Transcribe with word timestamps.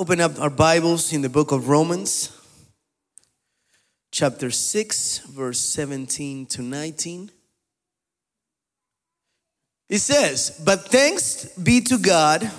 open 0.00 0.18
up 0.18 0.40
our 0.40 0.48
Bibles 0.48 1.12
in 1.12 1.20
the 1.20 1.28
book 1.28 1.52
of 1.52 1.68
Romans, 1.68 2.32
chapter 4.10 4.50
6, 4.50 5.18
verse 5.26 5.60
17 5.60 6.46
to 6.46 6.62
19. 6.62 7.30
It 9.90 9.98
says, 9.98 10.58
But 10.64 10.90
thanks 10.90 11.44
be 11.58 11.82
to 11.82 11.98
God 11.98 12.50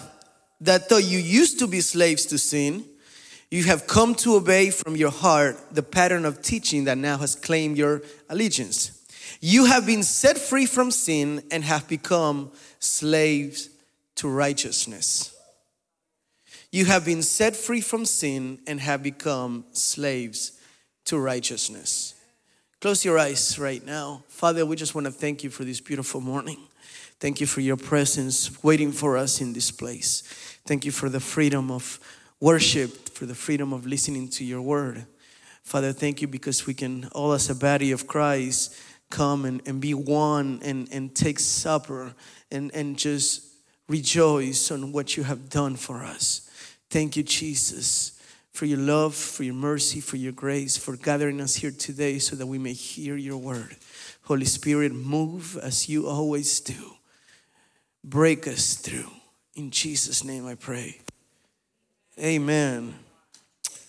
that 0.59 0.87
though 0.87 0.97
you 0.97 1.17
used 1.17 1.57
to 1.57 1.65
be 1.67 1.81
slaves 1.81 2.27
to 2.27 2.37
sin, 2.37 2.85
you 3.49 3.63
have 3.63 3.87
come 3.87 4.13
to 4.17 4.35
obey 4.35 4.69
from 4.69 4.95
your 4.95 5.09
heart 5.09 5.57
the 5.71 5.81
pattern 5.81 6.25
of 6.25 6.43
teaching 6.43 6.83
that 6.83 6.99
now 6.99 7.17
has 7.17 7.33
claimed 7.33 7.75
your 7.75 8.03
allegiance. 8.29 9.03
You 9.41 9.65
have 9.65 9.87
been 9.87 10.03
set 10.03 10.37
free 10.37 10.67
from 10.67 10.91
sin 10.91 11.41
and 11.49 11.63
have 11.63 11.87
become 11.87 12.51
slaves 12.77 13.71
to 14.17 14.29
righteousness. 14.29 15.35
You 16.71 16.85
have 16.85 17.03
been 17.03 17.21
set 17.21 17.55
free 17.55 17.81
from 17.81 18.05
sin 18.05 18.59
and 18.65 18.79
have 18.79 19.03
become 19.03 19.65
slaves 19.73 20.53
to 21.05 21.19
righteousness. 21.19 22.13
Close 22.79 23.03
your 23.03 23.19
eyes 23.19 23.59
right 23.59 23.85
now. 23.85 24.23
Father, 24.29 24.65
we 24.65 24.77
just 24.77 24.95
want 24.95 25.05
to 25.05 25.11
thank 25.11 25.43
you 25.43 25.49
for 25.49 25.65
this 25.65 25.81
beautiful 25.81 26.21
morning. 26.21 26.57
Thank 27.19 27.41
you 27.41 27.45
for 27.45 27.59
your 27.59 27.77
presence 27.77 28.63
waiting 28.63 28.91
for 28.93 29.17
us 29.17 29.41
in 29.41 29.51
this 29.53 29.69
place. 29.69 30.23
Thank 30.65 30.85
you 30.85 30.91
for 30.91 31.09
the 31.09 31.19
freedom 31.19 31.69
of 31.69 31.99
worship, 32.39 33.09
for 33.09 33.25
the 33.25 33.35
freedom 33.35 33.73
of 33.73 33.85
listening 33.85 34.29
to 34.29 34.45
your 34.45 34.61
word. 34.61 35.05
Father, 35.63 35.91
thank 35.91 36.21
you 36.21 36.27
because 36.27 36.65
we 36.65 36.73
can, 36.73 37.07
all 37.11 37.33
as 37.33 37.49
a 37.49 37.55
body 37.55 37.91
of 37.91 38.07
Christ, 38.07 38.75
come 39.09 39.43
and, 39.45 39.61
and 39.67 39.81
be 39.81 39.93
one 39.93 40.61
and, 40.63 40.87
and 40.91 41.13
take 41.13 41.39
supper 41.39 42.15
and, 42.49 42.73
and 42.73 42.97
just 42.97 43.45
rejoice 43.89 44.71
on 44.71 44.93
what 44.93 45.17
you 45.17 45.23
have 45.23 45.49
done 45.49 45.75
for 45.75 46.03
us. 46.03 46.49
Thank 46.91 47.15
you, 47.15 47.23
Jesus, 47.23 48.21
for 48.51 48.65
your 48.65 48.77
love, 48.77 49.15
for 49.15 49.43
your 49.43 49.53
mercy, 49.53 50.01
for 50.01 50.17
your 50.17 50.33
grace, 50.33 50.75
for 50.75 50.97
gathering 50.97 51.39
us 51.39 51.55
here 51.55 51.71
today 51.71 52.19
so 52.19 52.35
that 52.35 52.45
we 52.45 52.57
may 52.57 52.73
hear 52.73 53.15
your 53.15 53.37
word. 53.37 53.77
Holy 54.23 54.43
Spirit, 54.43 54.91
move 54.91 55.57
as 55.63 55.87
you 55.87 56.05
always 56.05 56.59
do. 56.59 56.95
Break 58.03 58.45
us 58.45 58.75
through. 58.75 59.09
In 59.55 59.71
Jesus' 59.71 60.25
name 60.25 60.45
I 60.45 60.55
pray. 60.55 60.99
Amen 62.19 62.93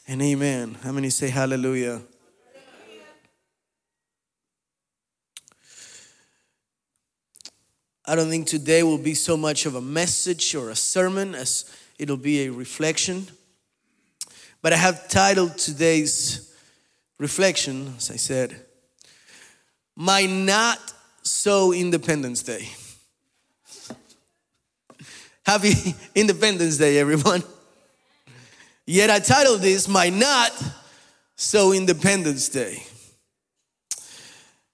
and 0.06 0.22
amen. 0.22 0.78
How 0.84 0.92
many 0.92 1.10
say 1.10 1.28
hallelujah? 1.28 2.02
I 8.04 8.14
don't 8.14 8.30
think 8.30 8.46
today 8.46 8.84
will 8.84 8.96
be 8.96 9.14
so 9.14 9.36
much 9.36 9.66
of 9.66 9.74
a 9.74 9.80
message 9.80 10.54
or 10.54 10.70
a 10.70 10.76
sermon 10.76 11.34
as 11.34 11.64
it'll 11.98 12.16
be 12.16 12.46
a 12.46 12.50
reflection. 12.50 13.26
But 14.60 14.72
I 14.72 14.76
have 14.76 15.08
titled 15.08 15.58
today's 15.58 16.52
reflection, 17.18 17.94
as 17.96 18.10
I 18.10 18.16
said, 18.16 18.54
My 19.96 20.26
Not 20.26 20.78
So 21.22 21.72
Independence 21.72 22.42
Day. 22.42 22.68
Happy 25.44 25.72
Independence 26.14 26.76
Day, 26.78 26.98
everyone. 26.98 27.42
Yet 28.86 29.10
I 29.10 29.20
titled 29.20 29.60
this 29.60 29.88
My 29.88 30.08
Not 30.08 30.52
So 31.36 31.72
Independence 31.72 32.48
Day. 32.48 32.82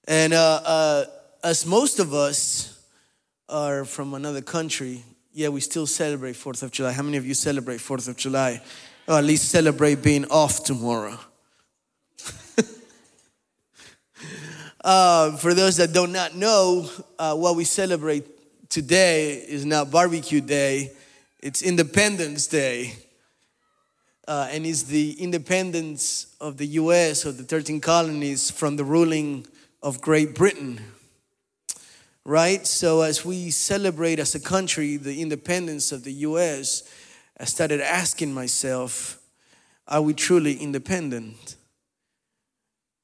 And 0.06 0.32
uh, 0.32 0.60
uh, 0.64 1.04
as 1.44 1.66
most 1.66 1.98
of 1.98 2.14
us 2.14 2.82
are 3.48 3.84
from 3.84 4.14
another 4.14 4.40
country, 4.40 5.04
yeah, 5.32 5.48
we 5.48 5.60
still 5.60 5.86
celebrate 5.86 6.34
4th 6.34 6.62
of 6.62 6.70
July. 6.70 6.92
How 6.92 7.02
many 7.02 7.16
of 7.16 7.26
you 7.26 7.34
celebrate 7.34 7.78
4th 7.78 8.08
of 8.08 8.16
July? 8.16 8.62
Or 9.06 9.18
at 9.18 9.24
least 9.24 9.50
celebrate 9.50 10.02
being 10.02 10.24
off 10.26 10.64
tomorrow. 10.64 11.18
uh, 14.84 15.36
for 15.36 15.54
those 15.54 15.76
that 15.76 15.92
do 15.92 16.06
not 16.06 16.34
know, 16.34 16.88
uh, 17.18 17.34
what 17.34 17.56
we 17.56 17.64
celebrate 17.64 18.68
today 18.68 19.34
is 19.34 19.64
not 19.64 19.90
barbecue 19.90 20.40
day, 20.40 20.92
it's 21.40 21.62
Independence 21.62 22.46
Day. 22.46 22.94
Uh, 24.26 24.48
and 24.50 24.66
it's 24.66 24.82
the 24.82 25.12
independence 25.12 26.34
of 26.38 26.58
the 26.58 26.66
US, 26.66 27.24
of 27.24 27.38
the 27.38 27.44
13 27.44 27.80
colonies, 27.80 28.50
from 28.50 28.76
the 28.76 28.84
ruling 28.84 29.46
of 29.82 30.02
Great 30.02 30.34
Britain 30.34 30.80
right? 32.28 32.66
So, 32.66 33.00
as 33.00 33.24
we 33.24 33.48
celebrate 33.48 34.18
as 34.18 34.34
a 34.34 34.40
country 34.40 34.98
the 34.98 35.22
independence 35.22 35.92
of 35.92 36.04
the 36.04 36.12
US, 36.12 36.82
I 37.40 37.46
started 37.46 37.80
asking 37.80 38.34
myself, 38.34 39.18
are 39.86 40.02
we 40.02 40.12
truly 40.12 40.54
independent? 40.56 41.56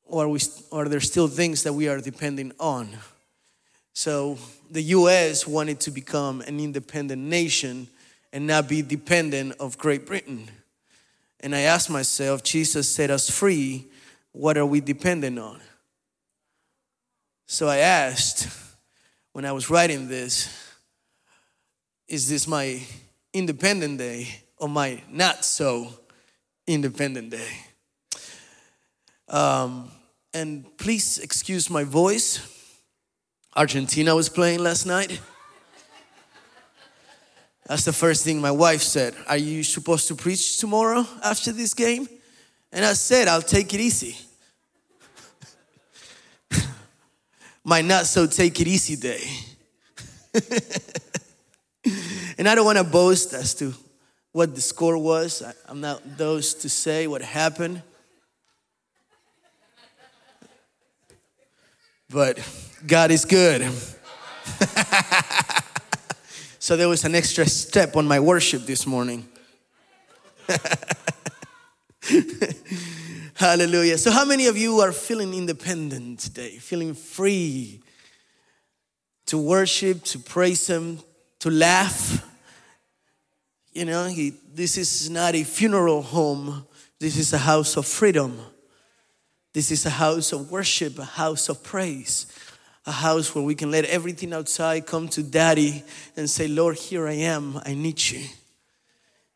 Or 0.05 0.25
are, 0.25 0.29
we, 0.29 0.41
are 0.71 0.87
there 0.91 1.01
still 1.01 1.27
things 1.27 1.63
that 1.63 1.73
we 1.73 1.89
are 1.89 2.03
depending 2.03 2.53
on? 2.61 2.91
So, 3.95 4.37
the 4.71 4.83
US 4.83 5.47
wanted 5.47 5.81
to 5.81 5.91
become 5.91 6.43
an 6.43 6.61
independent 6.61 7.23
nation 7.23 7.89
and 8.31 8.47
not 8.47 8.69
be 8.69 8.83
dependent 8.83 9.55
of 9.59 9.79
Great 9.79 10.05
Britain. 10.05 10.51
And 11.41 11.55
I 11.55 11.61
asked 11.61 11.89
myself, 11.89 12.43
Jesus 12.43 12.95
set 12.95 13.11
us 13.11 13.31
free. 13.31 13.87
What 14.33 14.59
are 14.59 14.67
we 14.67 14.83
dependent 14.83 15.39
on? 15.39 15.61
So 17.47 17.69
I 17.69 17.79
asked, 17.79 18.49
when 19.35 19.45
I 19.45 19.51
was 19.51 19.69
writing 19.69 20.07
this 20.07 20.49
is 22.07 22.29
this 22.29 22.47
my 22.47 22.81
independent 23.33 23.99
day 23.99 24.29
or 24.59 24.69
my 24.69 25.03
not 25.11 25.45
so 25.45 25.89
independent 26.69 27.31
day? 27.31 27.49
Um, 29.29 29.91
and 30.33 30.65
please 30.79 31.19
excuse 31.19 31.69
my 31.69 31.83
voice. 31.83 32.39
Argentina 33.57 34.15
was 34.15 34.29
playing 34.29 34.61
last 34.61 34.87
night. 34.87 35.21
That's 37.67 37.85
the 37.85 37.93
first 37.93 38.23
thing 38.23 38.41
my 38.41 38.53
wife 38.53 38.83
said. 38.83 39.17
Are 39.27 39.37
you 39.37 39.65
supposed 39.65 40.07
to 40.09 40.15
preach 40.15 40.59
tomorrow 40.59 41.05
after 41.25 41.51
this 41.51 41.75
game? 41.75 42.07
And 42.71 42.85
I 42.85 42.93
said, 42.93 43.27
I'll 43.27 43.43
take 43.43 43.75
it 43.75 43.81
easy. 43.81 44.17
My 47.65 47.81
not 47.81 48.07
so 48.07 48.27
take 48.27 48.61
it 48.61 48.69
easy 48.69 48.95
day. 48.95 49.27
and 52.39 52.47
I 52.47 52.55
don't 52.55 52.67
want 52.67 52.79
to 52.79 52.85
boast 52.85 53.33
as 53.33 53.55
to 53.55 53.73
what 54.33 54.55
the 54.55 54.61
score 54.61 54.99
was. 54.99 55.43
I, 55.43 55.55
am 55.71 55.81
not 55.81 56.19
those 56.19 56.53
to 56.55 56.69
say 56.69 57.07
what 57.07 57.23
happened. 57.23 57.83
But 62.11 62.39
God 62.87 63.11
is 63.11 63.25
good. 63.25 63.63
so 66.59 66.77
there 66.77 66.89
was 66.89 67.05
an 67.05 67.15
extra 67.15 67.47
step 67.47 67.97
on 67.97 68.07
my 68.07 68.21
worship 68.21 68.67
this 68.67 68.87
morning. 68.87 69.27
Hallelujah. 73.37 73.99
So, 73.99 74.13
how 74.13 74.25
many 74.25 74.47
of 74.47 74.57
you 74.57 74.79
are 74.81 74.93
feeling 74.93 75.35
independent 75.35 76.21
today, 76.21 76.57
feeling 76.59 76.95
free 76.95 77.83
to 79.27 79.39
worship, 79.39 80.05
to 80.05 80.21
praise 80.21 80.69
Him, 80.69 81.01
to 81.41 81.51
laugh? 81.51 82.25
You 83.73 83.87
know, 83.87 84.07
he, 84.07 84.35
this 84.53 84.79
is 84.79 85.11
not 85.11 85.35
a 85.35 85.43
funeral 85.43 86.01
home, 86.01 86.65
this 87.01 87.17
is 87.17 87.33
a 87.33 87.39
house 87.39 87.77
of 87.77 87.87
freedom. 87.87 88.39
This 89.53 89.71
is 89.71 89.87
a 89.87 89.91
house 89.91 90.33
of 90.33 90.51
worship, 90.51 90.99
a 90.99 91.05
house 91.05 91.49
of 91.49 91.63
praise, 91.63 92.27
a 92.87 92.93
house 92.93 93.35
where 93.35 93.45
we 93.45 93.55
can 93.55 93.71
let 93.71 93.85
everything 93.85 94.33
outside 94.33 94.85
come 94.85 95.07
to 95.11 95.23
Daddy 95.23 95.85
and 96.17 96.29
say, 96.29 96.49
Lord, 96.49 96.77
here 96.77 97.07
I 97.07 97.13
am, 97.13 97.61
I 97.65 97.75
need 97.75 98.03
you. 98.11 98.27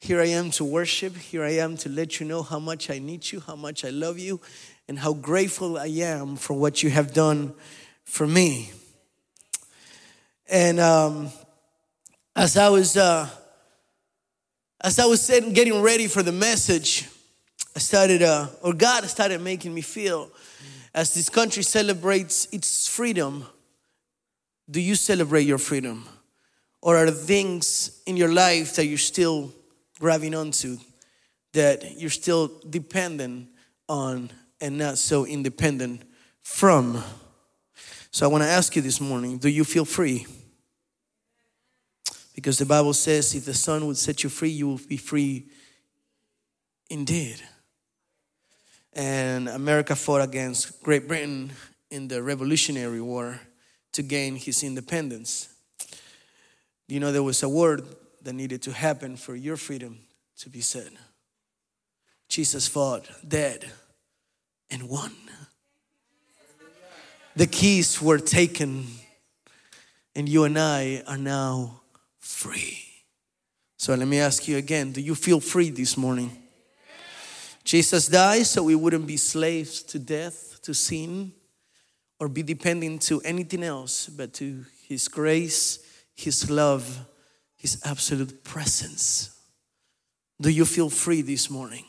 Here 0.00 0.20
I 0.20 0.26
am 0.26 0.50
to 0.52 0.64
worship. 0.64 1.16
Here 1.16 1.42
I 1.42 1.56
am 1.56 1.76
to 1.78 1.88
let 1.88 2.20
you 2.20 2.26
know 2.26 2.42
how 2.42 2.60
much 2.60 2.88
I 2.88 2.98
need 2.98 3.32
you, 3.32 3.40
how 3.40 3.56
much 3.56 3.84
I 3.84 3.90
love 3.90 4.18
you, 4.18 4.40
and 4.86 4.98
how 4.98 5.12
grateful 5.12 5.76
I 5.76 5.86
am 5.86 6.36
for 6.36 6.54
what 6.54 6.82
you 6.82 6.90
have 6.90 7.12
done 7.12 7.52
for 8.04 8.26
me. 8.26 8.70
And 10.48 10.78
um, 10.78 11.30
as 12.36 12.56
I 12.56 12.68
was 12.68 12.96
uh, 12.96 13.28
as 14.80 15.00
I 15.00 15.06
was 15.06 15.20
sitting, 15.20 15.52
getting 15.52 15.82
ready 15.82 16.06
for 16.06 16.22
the 16.22 16.32
message, 16.32 17.08
I 17.74 17.80
started, 17.80 18.22
uh, 18.22 18.46
or 18.62 18.72
God 18.72 19.04
started 19.06 19.40
making 19.40 19.74
me 19.74 19.80
feel, 19.80 20.30
as 20.94 21.14
this 21.14 21.28
country 21.28 21.64
celebrates 21.64 22.46
its 22.52 22.86
freedom, 22.86 23.44
do 24.70 24.80
you 24.80 24.94
celebrate 24.94 25.42
your 25.42 25.58
freedom? 25.58 26.06
Or 26.80 26.96
are 26.96 27.06
there 27.06 27.14
things 27.14 28.00
in 28.06 28.16
your 28.16 28.32
life 28.32 28.76
that 28.76 28.86
you're 28.86 28.98
still 28.98 29.52
grabbing 29.98 30.34
onto 30.34 30.78
that 31.52 31.98
you're 31.98 32.10
still 32.10 32.60
dependent 32.68 33.48
on 33.88 34.30
and 34.60 34.78
not 34.78 34.98
so 34.98 35.26
independent 35.26 36.02
from. 36.42 37.02
So 38.10 38.26
I 38.26 38.28
want 38.28 38.42
to 38.44 38.48
ask 38.48 38.74
you 38.76 38.82
this 38.82 39.00
morning 39.00 39.38
do 39.38 39.48
you 39.48 39.64
feel 39.64 39.84
free? 39.84 40.26
Because 42.34 42.58
the 42.58 42.66
Bible 42.66 42.94
says 42.94 43.34
if 43.34 43.44
the 43.44 43.54
Son 43.54 43.86
would 43.86 43.96
set 43.96 44.22
you 44.22 44.30
free, 44.30 44.50
you 44.50 44.68
will 44.68 44.80
be 44.88 44.96
free 44.96 45.46
indeed. 46.88 47.42
And 48.92 49.48
America 49.48 49.96
fought 49.96 50.22
against 50.22 50.82
Great 50.82 51.08
Britain 51.08 51.52
in 51.90 52.08
the 52.08 52.22
Revolutionary 52.22 53.00
War 53.00 53.40
to 53.92 54.02
gain 54.02 54.36
his 54.36 54.62
independence. 54.62 55.48
You 56.86 57.00
know, 57.00 57.12
there 57.12 57.22
was 57.22 57.42
a 57.42 57.48
word 57.48 57.84
that 58.22 58.32
needed 58.32 58.62
to 58.62 58.72
happen 58.72 59.16
for 59.16 59.34
your 59.34 59.56
freedom 59.56 59.98
to 60.38 60.48
be 60.48 60.60
set. 60.60 60.90
Jesus 62.28 62.68
fought, 62.68 63.08
dead, 63.26 63.64
and 64.70 64.88
won. 64.88 65.12
The 67.36 67.46
keys 67.46 68.02
were 68.02 68.18
taken, 68.18 68.86
and 70.14 70.28
you 70.28 70.44
and 70.44 70.58
I 70.58 71.02
are 71.06 71.16
now 71.16 71.80
free. 72.18 72.84
So 73.76 73.94
let 73.94 74.08
me 74.08 74.18
ask 74.18 74.48
you 74.48 74.56
again 74.56 74.92
do 74.92 75.00
you 75.00 75.14
feel 75.14 75.40
free 75.40 75.70
this 75.70 75.96
morning? 75.96 76.30
Jesus 77.64 78.08
died 78.08 78.46
so 78.46 78.62
we 78.62 78.74
wouldn't 78.74 79.06
be 79.06 79.16
slaves 79.16 79.82
to 79.84 79.98
death, 79.98 80.58
to 80.62 80.74
sin, 80.74 81.32
or 82.18 82.28
be 82.28 82.42
dependent 82.42 83.02
to 83.02 83.20
anything 83.20 83.62
else 83.62 84.08
but 84.08 84.32
to 84.34 84.64
His 84.88 85.06
grace, 85.06 85.78
His 86.16 86.50
love, 86.50 87.06
His 87.58 87.82
absolute 87.84 88.42
presence. 88.44 89.36
Do 90.40 90.48
you 90.48 90.64
feel 90.64 90.88
free 90.88 91.22
this 91.22 91.50
morning? 91.50 91.84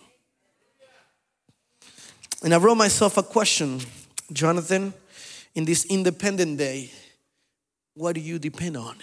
And 2.44 2.54
I 2.54 2.58
wrote 2.58 2.76
myself 2.76 3.18
a 3.18 3.24
question, 3.24 3.80
Jonathan, 4.34 4.94
in 5.56 5.66
this 5.66 5.86
independent 5.86 6.58
day, 6.58 6.92
what 7.94 8.16
do 8.16 8.22
you 8.22 8.40
depend 8.40 8.78
on? 8.78 8.96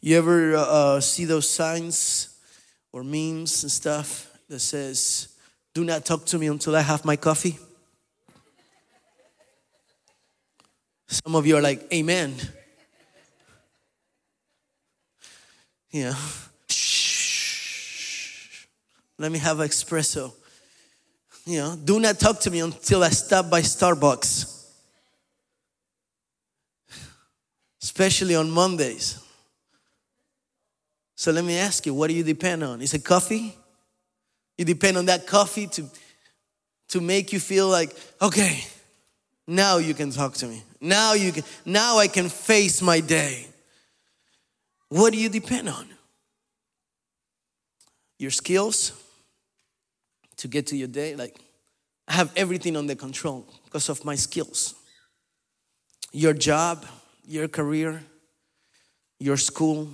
You 0.00 0.18
ever 0.18 0.54
uh, 0.54 0.60
uh, 0.60 1.00
see 1.00 1.24
those 1.24 1.48
signs 1.48 2.38
or 2.92 3.02
memes 3.02 3.62
and 3.62 3.72
stuff 3.72 4.30
that 4.48 4.60
says, 4.60 5.28
do 5.74 5.84
not 5.84 6.04
talk 6.04 6.24
to 6.26 6.38
me 6.38 6.46
until 6.46 6.76
I 6.76 6.82
have 6.82 7.04
my 7.04 7.16
coffee? 7.16 7.58
Some 11.08 11.34
of 11.34 11.46
you 11.46 11.56
are 11.56 11.62
like, 11.62 11.92
Amen. 11.92 12.34
Yeah. 15.96 16.14
Shh. 16.68 18.66
Let 19.18 19.32
me 19.32 19.38
have 19.38 19.60
an 19.60 19.68
espresso. 19.68 20.34
You 21.46 21.60
know, 21.60 21.76
do 21.82 21.98
not 21.98 22.18
talk 22.18 22.38
to 22.40 22.50
me 22.50 22.60
until 22.60 23.02
I 23.02 23.08
stop 23.08 23.48
by 23.48 23.62
Starbucks. 23.62 24.66
Especially 27.82 28.34
on 28.34 28.50
Mondays. 28.50 29.18
So 31.14 31.32
let 31.32 31.44
me 31.44 31.56
ask 31.56 31.86
you, 31.86 31.94
what 31.94 32.08
do 32.08 32.14
you 32.14 32.24
depend 32.24 32.62
on? 32.62 32.82
Is 32.82 32.92
it 32.92 33.02
coffee? 33.02 33.56
You 34.58 34.66
depend 34.66 34.98
on 34.98 35.06
that 35.06 35.26
coffee 35.26 35.66
to, 35.68 35.88
to 36.88 37.00
make 37.00 37.32
you 37.32 37.40
feel 37.40 37.68
like, 37.68 37.96
okay, 38.20 38.64
now 39.46 39.78
you 39.78 39.94
can 39.94 40.10
talk 40.10 40.34
to 40.34 40.46
me. 40.46 40.62
Now 40.78 41.14
you 41.14 41.32
can 41.32 41.44
now 41.64 41.96
I 41.96 42.08
can 42.08 42.28
face 42.28 42.82
my 42.82 43.00
day. 43.00 43.46
What 44.88 45.12
do 45.12 45.18
you 45.18 45.28
depend 45.28 45.68
on? 45.68 45.88
Your 48.18 48.30
skills 48.30 48.92
to 50.36 50.48
get 50.48 50.66
to 50.68 50.76
your 50.76 50.88
day 50.88 51.16
like 51.16 51.36
I 52.08 52.14
have 52.14 52.32
everything 52.36 52.76
under 52.76 52.94
control 52.94 53.46
because 53.64 53.88
of 53.88 54.04
my 54.04 54.14
skills. 54.14 54.74
Your 56.12 56.32
job, 56.32 56.86
your 57.26 57.48
career, 57.48 58.02
your 59.18 59.36
school. 59.36 59.88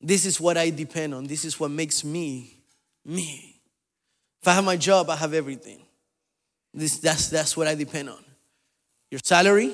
This 0.00 0.26
is 0.26 0.40
what 0.40 0.56
I 0.56 0.70
depend 0.70 1.14
on. 1.14 1.26
This 1.26 1.44
is 1.44 1.58
what 1.58 1.70
makes 1.70 2.04
me 2.04 2.56
me. 3.04 3.60
If 4.42 4.48
I 4.48 4.52
have 4.52 4.64
my 4.64 4.76
job, 4.76 5.08
I 5.10 5.16
have 5.16 5.32
everything. 5.32 5.80
This, 6.74 6.98
that's, 6.98 7.28
that's 7.28 7.56
what 7.56 7.66
I 7.66 7.74
depend 7.74 8.10
on. 8.10 8.22
Your 9.10 9.20
salary, 9.24 9.72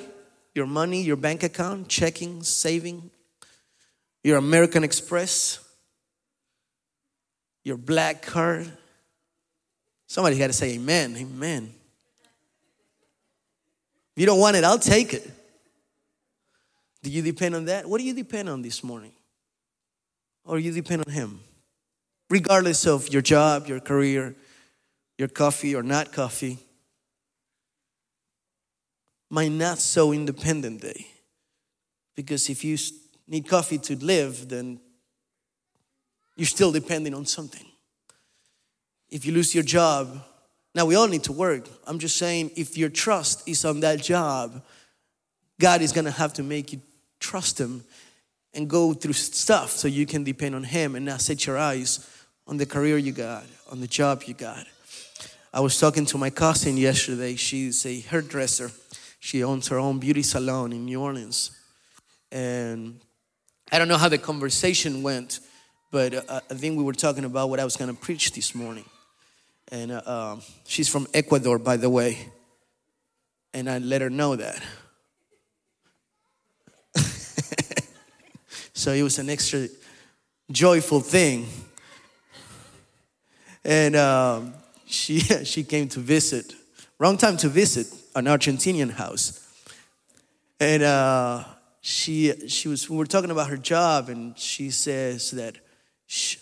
your 0.55 0.67
money, 0.67 1.01
your 1.01 1.15
bank 1.15 1.43
account, 1.43 1.87
checking, 1.87 2.43
saving, 2.43 3.09
your 4.23 4.37
American 4.37 4.83
Express, 4.83 5.59
your 7.63 7.77
black 7.77 8.21
card. 8.21 8.71
Somebody 10.07 10.37
got 10.37 10.47
to 10.47 10.53
say 10.53 10.75
amen, 10.75 11.15
amen. 11.17 11.73
If 14.15 14.21
you 14.21 14.25
don't 14.25 14.39
want 14.39 14.55
it, 14.55 14.63
I'll 14.63 14.77
take 14.77 15.13
it. 15.13 15.29
Do 17.01 17.09
you 17.09 17.21
depend 17.21 17.55
on 17.55 17.65
that? 17.65 17.87
What 17.87 17.97
do 17.97 18.05
you 18.05 18.13
depend 18.13 18.47
on 18.47 18.61
this 18.61 18.83
morning? 18.83 19.11
Or 20.45 20.59
you 20.59 20.71
depend 20.71 21.03
on 21.07 21.11
Him? 21.11 21.39
Regardless 22.29 22.85
of 22.85 23.09
your 23.09 23.21
job, 23.21 23.67
your 23.67 23.79
career, 23.79 24.35
your 25.17 25.27
coffee 25.27 25.75
or 25.75 25.83
not 25.83 26.11
coffee 26.11 26.59
my 29.33 29.47
not 29.47 29.79
so 29.79 30.13
independent 30.13 30.79
day. 30.79 31.07
Because 32.15 32.51
if 32.51 32.63
you 32.63 32.77
need 33.27 33.47
coffee 33.49 33.79
to 33.79 33.95
live, 33.95 34.47
then 34.47 34.79
you're 36.35 36.45
still 36.45 36.71
depending 36.71 37.15
on 37.15 37.25
something. 37.25 37.65
If 39.09 39.25
you 39.25 39.33
lose 39.33 39.55
your 39.55 39.63
job, 39.63 40.23
now 40.75 40.85
we 40.85 40.93
all 40.93 41.07
need 41.07 41.23
to 41.23 41.31
work. 41.31 41.67
I'm 41.87 41.97
just 41.97 42.17
saying, 42.17 42.51
if 42.55 42.77
your 42.77 42.89
trust 42.89 43.49
is 43.49 43.65
on 43.65 43.79
that 43.79 44.03
job, 44.03 44.63
God 45.59 45.81
is 45.81 45.91
gonna 45.91 46.11
have 46.11 46.33
to 46.33 46.43
make 46.43 46.71
you 46.71 46.79
trust 47.19 47.59
Him 47.59 47.83
and 48.53 48.69
go 48.69 48.93
through 48.93 49.13
stuff 49.13 49.71
so 49.71 49.87
you 49.87 50.05
can 50.05 50.23
depend 50.23 50.53
on 50.53 50.63
Him 50.63 50.93
and 50.93 51.07
not 51.07 51.21
set 51.21 51.47
your 51.47 51.57
eyes 51.57 52.07
on 52.45 52.57
the 52.57 52.67
career 52.67 52.99
you 52.99 53.11
got, 53.11 53.45
on 53.71 53.81
the 53.81 53.87
job 53.87 54.25
you 54.27 54.35
got. 54.35 54.67
I 55.51 55.59
was 55.59 55.79
talking 55.79 56.05
to 56.05 56.19
my 56.19 56.29
cousin 56.29 56.77
yesterday. 56.77 57.35
She's 57.35 57.83
a 57.87 57.99
hairdresser 57.99 58.69
she 59.23 59.41
owns 59.41 59.69
her 59.69 59.79
own 59.79 59.99
beauty 59.99 60.21
salon 60.21 60.73
in 60.73 60.83
New 60.83 60.99
Orleans. 60.99 61.51
And 62.29 62.99
I 63.71 63.79
don't 63.79 63.87
know 63.87 63.95
how 63.95 64.09
the 64.09 64.17
conversation 64.17 65.01
went, 65.01 65.39
but 65.91 66.13
uh, 66.13 66.41
I 66.51 66.53
think 66.55 66.77
we 66.77 66.83
were 66.83 66.91
talking 66.91 67.23
about 67.23 67.49
what 67.49 67.61
I 67.61 67.63
was 67.63 67.77
going 67.77 67.89
to 67.89 67.97
preach 67.97 68.33
this 68.33 68.53
morning. 68.53 68.83
And 69.71 69.93
uh, 69.93 70.01
uh, 70.05 70.39
she's 70.65 70.89
from 70.89 71.07
Ecuador, 71.13 71.57
by 71.57 71.77
the 71.77 71.89
way. 71.89 72.17
And 73.53 73.69
I 73.69 73.77
let 73.77 74.01
her 74.01 74.09
know 74.09 74.35
that. 74.35 74.61
so 78.73 78.91
it 78.91 79.03
was 79.03 79.19
an 79.19 79.29
extra 79.29 79.69
joyful 80.51 80.99
thing. 80.99 81.47
And 83.63 83.95
um, 83.95 84.53
she, 84.85 85.19
she 85.45 85.63
came 85.63 85.87
to 85.87 86.01
visit. 86.01 86.53
Wrong 86.99 87.15
time 87.15 87.37
to 87.37 87.47
visit 87.47 88.02
an 88.15 88.25
Argentinian 88.25 88.91
house. 88.91 89.39
And 90.59 90.83
uh, 90.83 91.43
she, 91.81 92.47
she 92.47 92.67
was, 92.67 92.89
we 92.89 92.97
were 92.97 93.05
talking 93.05 93.31
about 93.31 93.49
her 93.49 93.57
job, 93.57 94.09
and 94.09 94.37
she 94.37 94.71
says 94.71 95.31
that 95.31 95.57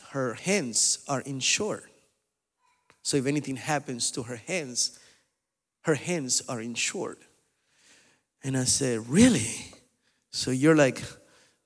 her 0.09 0.33
hands 0.33 1.03
are 1.07 1.21
insured. 1.21 1.89
So 3.03 3.17
if 3.17 3.25
anything 3.25 3.55
happens 3.55 4.11
to 4.11 4.23
her 4.23 4.35
hands, 4.35 4.99
her 5.81 5.95
hands 5.95 6.43
are 6.47 6.61
insured. 6.61 7.17
And 8.43 8.57
I 8.57 8.65
said, 8.65 9.07
Really? 9.09 9.73
So 10.31 10.51
you're 10.51 10.75
like 10.75 11.01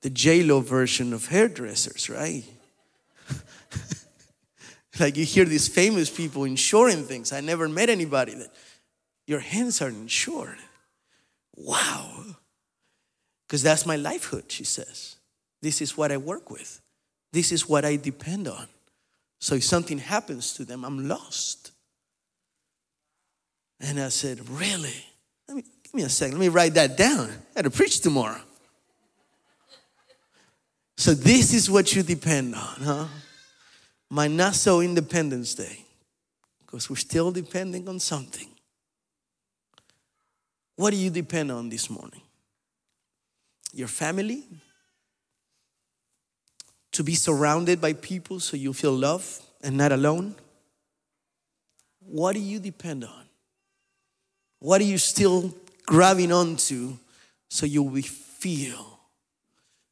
the 0.02 0.10
J-Lo 0.10 0.60
version 0.60 1.12
of 1.12 1.26
hairdressers, 1.26 2.10
right? 2.10 2.44
like 5.00 5.16
you 5.16 5.24
hear 5.24 5.44
these 5.44 5.68
famous 5.68 6.10
people 6.10 6.44
insuring 6.44 7.04
things. 7.04 7.32
I 7.32 7.40
never 7.40 7.68
met 7.68 7.90
anybody 7.90 8.34
that 8.34 8.48
your 9.26 9.40
hands 9.40 9.82
are 9.82 9.88
insured. 9.88 10.58
Wow. 11.56 12.24
Because 13.46 13.62
that's 13.62 13.86
my 13.86 13.96
livelihood, 13.96 14.44
she 14.48 14.64
says. 14.64 15.16
This 15.62 15.80
is 15.80 15.96
what 15.96 16.12
I 16.12 16.16
work 16.16 16.50
with. 16.50 16.80
This 17.32 17.52
is 17.52 17.68
what 17.68 17.84
I 17.84 17.96
depend 17.96 18.48
on. 18.48 18.66
So 19.40 19.56
if 19.56 19.64
something 19.64 19.98
happens 19.98 20.54
to 20.54 20.64
them, 20.64 20.84
I'm 20.84 21.08
lost. 21.08 21.72
And 23.80 24.00
I 24.00 24.08
said, 24.08 24.48
Really? 24.48 25.04
Let 25.48 25.56
me 25.56 25.64
give 25.82 25.94
me 25.94 26.02
a 26.02 26.08
second. 26.08 26.38
Let 26.38 26.40
me 26.40 26.48
write 26.48 26.74
that 26.74 26.96
down. 26.96 27.28
I 27.30 27.58
had 27.58 27.64
to 27.64 27.70
preach 27.70 28.00
tomorrow. 28.00 28.40
So 30.96 31.14
this 31.14 31.52
is 31.52 31.70
what 31.70 31.94
you 31.94 32.02
depend 32.02 32.54
on, 32.54 32.76
huh? 32.82 33.06
My 34.10 34.28
not 34.28 34.54
so 34.54 34.80
independence 34.80 35.54
day. 35.54 35.84
Because 36.60 36.90
we're 36.90 36.96
still 36.96 37.30
depending 37.30 37.88
on 37.88 38.00
something. 38.00 38.48
What 40.76 40.90
do 40.90 40.96
you 40.96 41.10
depend 41.10 41.50
on 41.50 41.70
this 41.70 41.88
morning? 41.88 42.20
Your 43.72 43.88
family? 43.88 44.44
To 46.92 47.02
be 47.02 47.14
surrounded 47.14 47.80
by 47.80 47.94
people 47.94 48.40
so 48.40 48.56
you 48.56 48.72
feel 48.72 48.92
love 48.92 49.40
and 49.62 49.76
not 49.76 49.92
alone? 49.92 50.34
What 52.00 52.34
do 52.34 52.40
you 52.40 52.58
depend 52.58 53.04
on? 53.04 53.24
What 54.60 54.80
are 54.80 54.84
you 54.84 54.98
still 54.98 55.54
grabbing 55.86 56.32
onto 56.32 56.96
so 57.48 57.66
you 57.66 57.82
will 57.82 58.02
feel? 58.02 59.00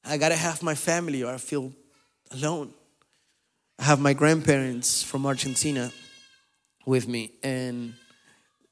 I 0.04 0.18
gotta 0.18 0.36
have 0.36 0.62
my 0.62 0.74
family 0.74 1.22
or 1.22 1.32
I 1.32 1.38
feel 1.38 1.72
alone. 2.30 2.72
I 3.78 3.84
have 3.84 4.00
my 4.00 4.12
grandparents 4.12 5.02
from 5.02 5.26
Argentina 5.26 5.90
with 6.86 7.08
me, 7.08 7.32
and 7.42 7.94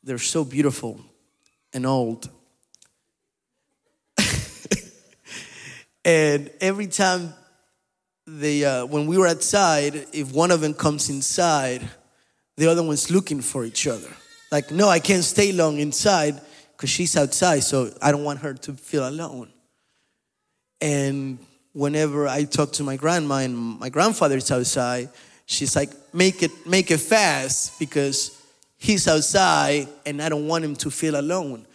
they're 0.05 0.19
so 0.19 0.45
beautiful 0.45 1.01
and 1.73 1.87
old. 1.87 2.29
and 6.05 6.51
every 6.61 6.87
time 6.87 7.35
they, 8.27 8.65
uh, 8.65 8.87
when 8.87 9.07
we 9.07 9.19
were 9.19 9.27
outside, 9.27 9.95
if 10.13 10.33
one 10.33 10.51
of 10.51 10.61
them 10.61 10.75
comes 10.75 11.11
inside, 11.11 11.83
the 12.57 12.69
other 12.69 12.83
one's 12.83 13.11
looking 13.11 13.41
for 13.41 13.65
each 13.65 13.87
other. 13.87 14.11
Like, 14.51 14.71
no, 14.71 14.89
I 14.89 14.99
can't 14.99 15.25
stay 15.25 15.53
long 15.53 15.79
inside 15.79 16.41
because 16.77 16.91
she's 16.91 17.17
outside, 17.17 17.61
so 17.61 17.91
I 18.03 18.13
don't 18.13 18.25
want 18.25 18.41
her 18.41 18.55
to 18.55 18.75
feel 18.75 19.09
alone. 19.09 19.51
And 20.81 21.39
whenever 21.73 22.29
I 22.29 22.45
talk 22.45 22.73
to 22.73 22.83
my 22.83 22.97
grandma 22.97 23.37
and 23.37 23.57
my 23.57 23.89
grandfather's 23.89 24.51
outside, 24.51 25.09
she's 25.47 25.75
like, 25.75 25.91
make 26.13 26.43
it, 26.43 26.51
make 26.67 26.91
it 26.91 26.99
fast 26.99 27.79
because 27.79 28.42
he's 28.83 29.07
outside 29.07 29.87
and 30.05 30.21
I 30.21 30.29
don't 30.29 30.49
want 30.49 30.65
him 30.65 30.75
to 30.77 30.91
feel 30.91 31.19
alone. 31.19 31.67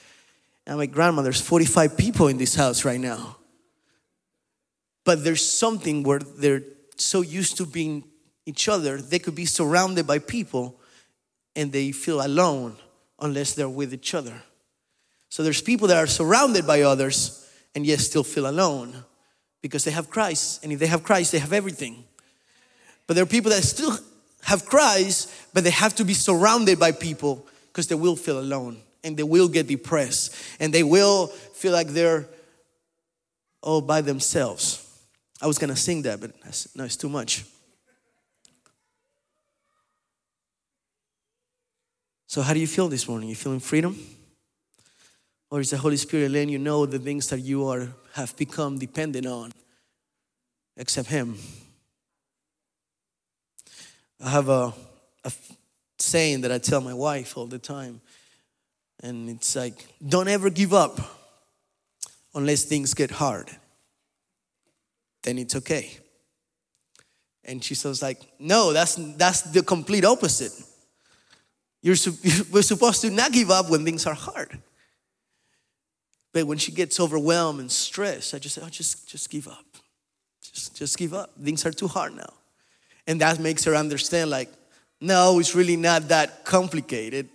And 0.66 0.78
my 0.78 0.88
grandma, 0.88 1.22
there's 1.22 1.40
45 1.40 1.98
people 1.98 2.28
in 2.28 2.38
this 2.38 2.54
house 2.54 2.84
right 2.84 3.00
now. 3.00 3.38
But 5.06 5.24
there's 5.24 5.48
something 5.48 6.04
where 6.04 6.20
they're 6.20 6.64
so 6.98 7.22
used 7.22 7.56
to 7.58 7.66
being 7.66 8.04
each 8.46 8.68
other, 8.68 8.98
they 8.98 9.20
could 9.20 9.36
be 9.36 9.46
surrounded 9.46 10.06
by 10.06 10.20
people 10.20 10.82
and 11.56 11.72
they 11.72 11.94
feel 11.94 12.26
alone 12.26 12.76
unless 13.22 13.54
they're 13.54 13.70
with 13.70 13.94
each 13.94 14.14
other. 14.14 14.44
So 15.30 15.44
there's 15.44 15.62
people 15.62 15.88
that 15.88 15.98
are 15.98 16.08
surrounded 16.08 16.68
by 16.68 16.82
others 16.82 17.50
and 17.74 17.86
yet 17.86 18.00
still 18.00 18.24
feel 18.24 18.50
alone 18.50 19.06
because 19.62 19.86
they 19.86 19.92
have 19.92 20.10
Christ. 20.10 20.62
And 20.62 20.74
if 20.74 20.80
they 20.80 20.88
have 20.88 21.04
Christ, 21.04 21.32
they 21.32 21.40
have 21.40 21.54
everything. 21.54 22.04
But 23.06 23.14
there 23.14 23.24
are 23.24 23.28
people 23.28 23.52
that 23.52 23.64
still 23.64 23.98
have 24.44 24.66
Christ, 24.66 25.32
but 25.54 25.64
they 25.64 25.72
have 25.72 25.96
to 25.96 26.06
be 26.06 26.14
surrounded 26.14 26.80
by 26.80 26.92
people 26.92 27.48
because 27.68 27.88
they 27.88 27.96
will 27.96 28.16
feel 28.16 28.40
alone 28.40 28.78
and 29.04 29.18
they 29.18 29.24
will 29.24 29.48
get 29.48 29.68
depressed 29.68 30.36
and 30.60 30.74
they 30.74 30.84
will 30.84 31.28
feel 31.28 31.74
like 31.74 31.88
they're 31.88 32.28
all 33.62 33.82
by 33.82 34.02
themselves. 34.02 34.84
I 35.42 35.48
was 35.48 35.58
gonna 35.58 35.76
sing 35.76 36.04
that, 36.04 36.20
but 36.20 36.32
no, 36.76 36.86
it's 36.86 36.98
too 36.98 37.10
much. 37.10 37.46
So, 42.28 42.42
how 42.42 42.54
do 42.54 42.60
you 42.60 42.68
feel 42.68 42.90
this 42.90 43.08
morning? 43.08 43.30
You 43.30 43.36
feeling 43.36 43.60
freedom? 43.60 43.98
Or 45.50 45.62
is 45.62 45.70
the 45.70 45.78
Holy 45.78 45.96
Spirit 45.96 46.32
letting 46.32 46.50
you 46.50 46.60
know 46.60 46.86
the 46.86 47.00
things 47.00 47.30
that 47.30 47.40
you 47.40 47.66
are 47.68 47.88
have 48.14 48.36
become 48.36 48.78
dependent 48.78 49.26
on 49.26 49.52
except 50.76 51.08
Him? 51.08 51.38
I 54.20 54.30
have 54.30 54.50
a, 54.50 54.74
a 55.24 55.32
saying 56.00 56.42
that 56.42 56.52
I 56.52 56.58
tell 56.58 56.82
my 56.82 56.94
wife 56.94 57.38
all 57.38 57.46
the 57.46 57.60
time, 57.60 58.02
and 59.02 59.30
it's 59.30 59.56
like, 59.56 59.74
don't 60.06 60.28
ever 60.28 60.50
give 60.50 60.74
up 60.74 61.00
unless 62.34 62.64
things 62.64 62.94
get 62.94 63.12
hard. 63.12 63.50
Then 65.24 65.38
it's 65.38 65.56
okay. 65.56 65.98
And 67.44 67.64
she 67.64 67.76
says, 67.76 68.02
like, 68.02 68.20
no, 68.40 68.74
that's 68.74 68.96
that's 69.16 69.42
the 69.42 69.64
complete 69.64 70.04
opposite. 70.04 70.52
You're, 71.82 71.96
we're 72.52 72.62
supposed 72.62 73.02
to 73.02 73.10
not 73.10 73.32
give 73.32 73.52
up 73.52 73.70
when 73.70 73.86
things 73.86 74.06
are 74.06 74.14
hard. 74.14 74.60
But 76.34 76.46
when 76.46 76.58
she 76.58 76.72
gets 76.72 77.00
overwhelmed 77.00 77.60
and 77.60 77.72
stressed, 77.72 78.34
I 78.34 78.40
just 78.40 78.56
say, 78.56 78.62
oh, 78.64 78.70
just, 78.70 79.08
just 79.08 79.30
give 79.30 79.48
up. 79.48 79.66
Just, 80.42 80.76
just 80.76 80.98
give 80.98 81.14
up. 81.14 81.32
Things 81.42 81.66
are 81.66 81.72
too 81.72 81.88
hard 81.88 82.16
now. 82.16 82.34
And 83.08 83.22
that 83.22 83.40
makes 83.40 83.64
her 83.64 83.76
understand, 83.76 84.30
like, 84.30 84.50
no, 85.00 85.40
it's 85.40 85.56
really 85.56 85.78
not 85.78 86.10
that 86.10 86.46
complicated. 86.46 87.30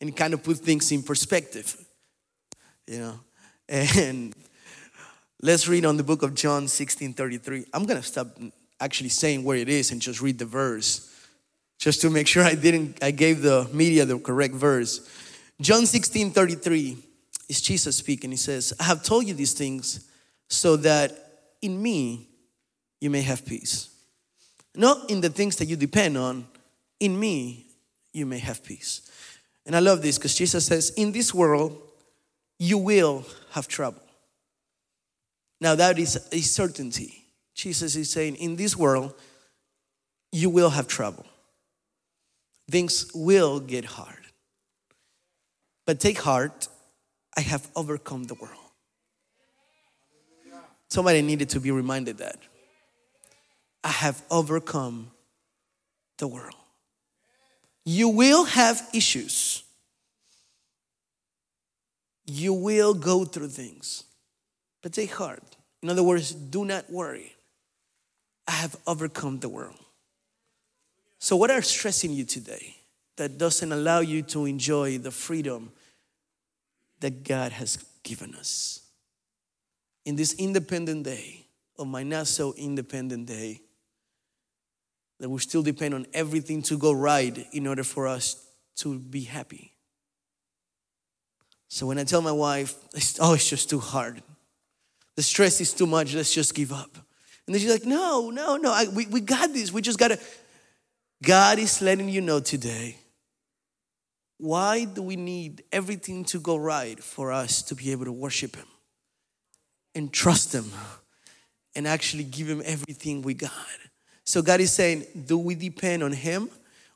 And 0.00 0.14
kind 0.14 0.34
of 0.34 0.42
put 0.42 0.58
things 0.58 0.92
in 0.92 1.02
perspective, 1.02 1.74
you 2.86 2.98
know. 2.98 3.20
And 3.66 4.34
let's 5.40 5.66
read 5.66 5.86
on 5.86 5.96
the 5.96 6.02
book 6.04 6.22
of 6.22 6.34
John 6.34 6.68
16 6.68 7.14
33. 7.14 7.64
I'm 7.72 7.86
going 7.86 7.98
to 7.98 8.06
stop 8.06 8.26
actually 8.78 9.08
saying 9.08 9.42
where 9.42 9.56
it 9.56 9.70
is 9.70 9.92
and 9.92 10.02
just 10.02 10.20
read 10.20 10.38
the 10.38 10.44
verse 10.44 11.10
just 11.78 12.00
to 12.02 12.10
make 12.10 12.26
sure 12.26 12.42
I 12.42 12.54
didn't, 12.54 13.02
I 13.02 13.10
gave 13.10 13.42
the 13.42 13.68
media 13.72 14.04
the 14.04 14.18
correct 14.18 14.54
verse. 14.54 15.00
John 15.60 15.86
16 15.86 16.30
33 16.30 16.96
is 17.48 17.60
Jesus 17.60 17.96
speaking. 17.96 18.30
He 18.30 18.36
says, 18.36 18.72
I 18.78 18.84
have 18.84 19.02
told 19.02 19.26
you 19.26 19.34
these 19.34 19.52
things 19.52 20.10
so 20.48 20.76
that 20.76 21.12
in 21.62 21.80
me 21.80 22.28
you 23.00 23.10
may 23.10 23.22
have 23.22 23.44
peace. 23.44 23.88
Not 24.76 25.10
in 25.10 25.20
the 25.20 25.30
things 25.30 25.56
that 25.56 25.66
you 25.66 25.76
depend 25.76 26.16
on, 26.16 26.46
in 27.00 27.18
me 27.18 27.66
you 28.12 28.26
may 28.26 28.38
have 28.38 28.62
peace. 28.62 29.10
And 29.64 29.74
I 29.74 29.80
love 29.80 30.02
this 30.02 30.18
because 30.18 30.34
Jesus 30.34 30.66
says, 30.66 30.90
In 30.90 31.12
this 31.12 31.34
world 31.34 31.76
you 32.58 32.78
will 32.78 33.24
have 33.50 33.66
trouble. 33.66 34.02
Now 35.60 35.74
that 35.74 35.98
is 35.98 36.28
a 36.30 36.40
certainty. 36.40 37.24
Jesus 37.54 37.96
is 37.96 38.10
saying, 38.10 38.36
In 38.36 38.56
this 38.56 38.76
world 38.76 39.14
you 40.30 40.50
will 40.50 40.70
have 40.70 40.86
trouble 40.86 41.26
things 42.70 43.10
will 43.14 43.60
get 43.60 43.84
hard. 43.84 44.26
But 45.86 46.00
take 46.00 46.18
heart, 46.18 46.68
I 47.36 47.40
have 47.42 47.68
overcome 47.76 48.24
the 48.24 48.34
world. 48.34 48.52
Somebody 50.88 51.22
needed 51.22 51.48
to 51.50 51.60
be 51.60 51.70
reminded 51.70 52.18
that. 52.18 52.38
I 53.86 53.90
have 53.90 54.20
overcome 54.32 55.12
the 56.18 56.26
world. 56.26 56.56
You 57.84 58.08
will 58.08 58.42
have 58.42 58.82
issues. 58.92 59.62
You 62.26 62.52
will 62.52 62.94
go 62.94 63.24
through 63.24 63.50
things, 63.50 64.02
but 64.82 64.92
take 64.92 65.12
heart. 65.12 65.56
In 65.84 65.88
other 65.88 66.02
words, 66.02 66.32
do 66.32 66.64
not 66.64 66.90
worry. 66.90 67.36
I 68.48 68.54
have 68.54 68.74
overcome 68.88 69.38
the 69.38 69.48
world. 69.48 69.78
So, 71.20 71.36
what 71.36 71.52
are 71.52 71.62
stressing 71.62 72.12
you 72.12 72.24
today 72.24 72.74
that 73.14 73.38
doesn't 73.38 73.70
allow 73.70 74.00
you 74.00 74.22
to 74.22 74.46
enjoy 74.46 74.98
the 74.98 75.12
freedom 75.12 75.70
that 76.98 77.22
God 77.22 77.52
has 77.52 77.78
given 78.02 78.34
us? 78.34 78.80
In 80.04 80.16
this 80.16 80.34
independent 80.34 81.04
day, 81.04 81.46
of 81.78 81.86
my 81.86 82.02
not 82.02 82.26
so 82.26 82.52
independent 82.54 83.26
day, 83.26 83.60
that 85.18 85.28
we 85.28 85.38
still 85.40 85.62
depend 85.62 85.94
on 85.94 86.06
everything 86.12 86.62
to 86.62 86.76
go 86.76 86.92
right 86.92 87.46
in 87.52 87.66
order 87.66 87.84
for 87.84 88.06
us 88.06 88.46
to 88.76 88.98
be 88.98 89.22
happy. 89.22 89.72
So 91.68 91.86
when 91.86 91.98
I 91.98 92.04
tell 92.04 92.22
my 92.22 92.32
wife, 92.32 92.74
oh, 93.20 93.34
it's 93.34 93.48
just 93.48 93.70
too 93.70 93.80
hard. 93.80 94.22
The 95.16 95.22
stress 95.22 95.60
is 95.60 95.72
too 95.72 95.86
much. 95.86 96.14
Let's 96.14 96.34
just 96.34 96.54
give 96.54 96.72
up. 96.72 96.94
And 97.46 97.54
then 97.54 97.60
she's 97.60 97.70
like, 97.70 97.86
no, 97.86 98.30
no, 98.30 98.56
no. 98.56 98.72
I, 98.72 98.86
we, 98.88 99.06
we 99.06 99.20
got 99.20 99.52
this. 99.52 99.72
We 99.72 99.80
just 99.82 99.98
got 99.98 100.08
to 100.08 100.18
God 101.22 101.58
is 101.58 101.80
letting 101.80 102.08
you 102.08 102.20
know 102.20 102.40
today 102.40 102.96
why 104.38 104.84
do 104.84 105.02
we 105.02 105.16
need 105.16 105.64
everything 105.72 106.24
to 106.26 106.38
go 106.38 106.56
right 106.56 107.02
for 107.02 107.32
us 107.32 107.62
to 107.62 107.74
be 107.74 107.92
able 107.92 108.04
to 108.04 108.12
worship 108.12 108.54
Him 108.54 108.66
and 109.94 110.12
trust 110.12 110.54
Him 110.54 110.70
and 111.74 111.86
actually 111.88 112.24
give 112.24 112.48
Him 112.48 112.60
everything 112.64 113.22
we 113.22 113.32
got? 113.32 113.50
So, 114.26 114.42
God 114.42 114.60
is 114.60 114.72
saying, 114.72 115.06
do 115.26 115.38
we 115.38 115.54
depend 115.54 116.02
on 116.02 116.12
Him 116.12 116.50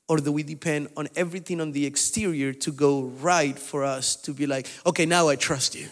or 0.09 0.19
do 0.19 0.33
we 0.33 0.43
depend 0.43 0.89
on 0.97 1.09
everything 1.17 1.61
on 1.61 1.73
the 1.73 1.87
exterior 1.87 2.53
to 2.53 2.73
go 2.73 3.05
right 3.05 3.59
for 3.59 3.85
us 3.85 4.17
to 4.17 4.35
be 4.35 4.47
like, 4.47 4.67
okay, 4.85 5.07
now 5.07 5.29
I 5.29 5.37
trust 5.37 5.75
you? 5.75 5.87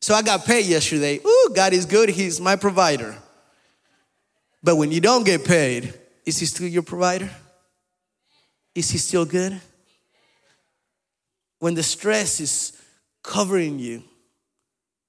So, 0.00 0.14
I 0.14 0.22
got 0.22 0.44
paid 0.44 0.66
yesterday. 0.66 1.20
Ooh, 1.24 1.52
God 1.54 1.72
is 1.72 1.84
good, 1.84 2.08
He's 2.08 2.40
my 2.40 2.56
provider. 2.56 3.16
But 4.62 4.76
when 4.76 4.90
you 4.90 5.00
don't 5.00 5.24
get 5.24 5.44
paid, 5.44 5.94
is 6.26 6.38
he 6.38 6.46
still 6.46 6.66
your 6.66 6.82
provider? 6.82 7.30
Is 8.74 8.90
he 8.90 8.98
still 8.98 9.24
good? 9.24 9.60
When 11.58 11.74
the 11.74 11.82
stress 11.82 12.40
is 12.40 12.72
covering 13.22 13.78
you, 13.78 14.02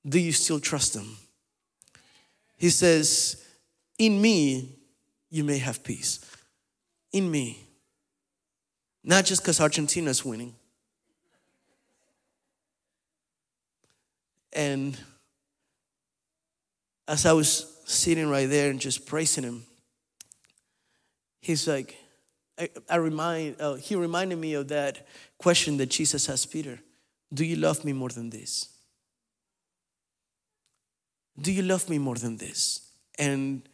do 0.08 0.20
you 0.20 0.32
still 0.32 0.60
trust 0.60 0.96
him? 0.96 1.18
He 2.58 2.70
says, 2.70 3.44
In 3.98 4.22
me, 4.22 4.79
you 5.30 5.44
may 5.44 5.58
have 5.58 5.84
peace. 5.84 6.20
In 7.12 7.30
me. 7.30 7.68
Not 9.04 9.26
just 9.26 9.42
because 9.42 9.60
Argentina's 9.60 10.26
winning. 10.26 10.56
And 14.54 14.98
as 17.08 17.26
I 17.26 17.34
was 17.34 17.82
sitting 17.86 18.30
right 18.30 18.50
there 18.50 18.70
and 18.70 18.80
just 18.80 19.06
praising 19.06 19.44
him, 19.44 19.64
he's 21.42 21.68
like, 21.68 21.96
I, 22.60 22.70
I 22.90 22.96
remind, 22.98 23.62
uh, 23.62 23.76
he 23.76 23.96
reminded 23.96 24.38
me 24.38 24.54
of 24.54 24.68
that 24.68 25.08
question 25.38 25.78
that 25.78 25.88
Jesus 25.88 26.30
asked 26.30 26.52
Peter 26.52 26.80
Do 27.34 27.46
you 27.46 27.56
love 27.56 27.86
me 27.86 27.94
more 27.94 28.10
than 28.10 28.30
this? 28.30 28.68
Do 31.40 31.52
you 31.52 31.62
love 31.62 31.90
me 31.90 32.00
more 32.00 32.16
than 32.16 32.38
this? 32.38 32.92
And 33.18 33.68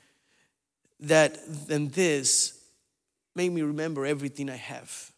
that 0.99 1.67
than 1.67 1.89
this 1.89 2.59
make 3.35 3.51
me 3.51 3.61
remember 3.61 4.05
everything 4.05 4.49
I 4.49 4.55
have? 4.55 5.11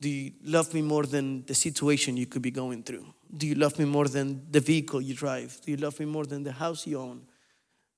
Do 0.00 0.08
you 0.08 0.32
love 0.44 0.74
me 0.74 0.82
more 0.82 1.04
than 1.04 1.44
the 1.46 1.54
situation 1.54 2.16
you 2.16 2.26
could 2.26 2.42
be 2.42 2.50
going 2.50 2.82
through? 2.82 3.06
Do 3.36 3.46
you 3.46 3.54
love 3.54 3.78
me 3.78 3.84
more 3.84 4.06
than 4.06 4.46
the 4.50 4.60
vehicle 4.60 5.00
you 5.00 5.14
drive? 5.14 5.58
Do 5.64 5.70
you 5.70 5.78
love 5.78 5.98
me 5.98 6.06
more 6.06 6.26
than 6.26 6.42
the 6.42 6.52
house 6.52 6.86
you 6.86 6.98
own? 6.98 7.22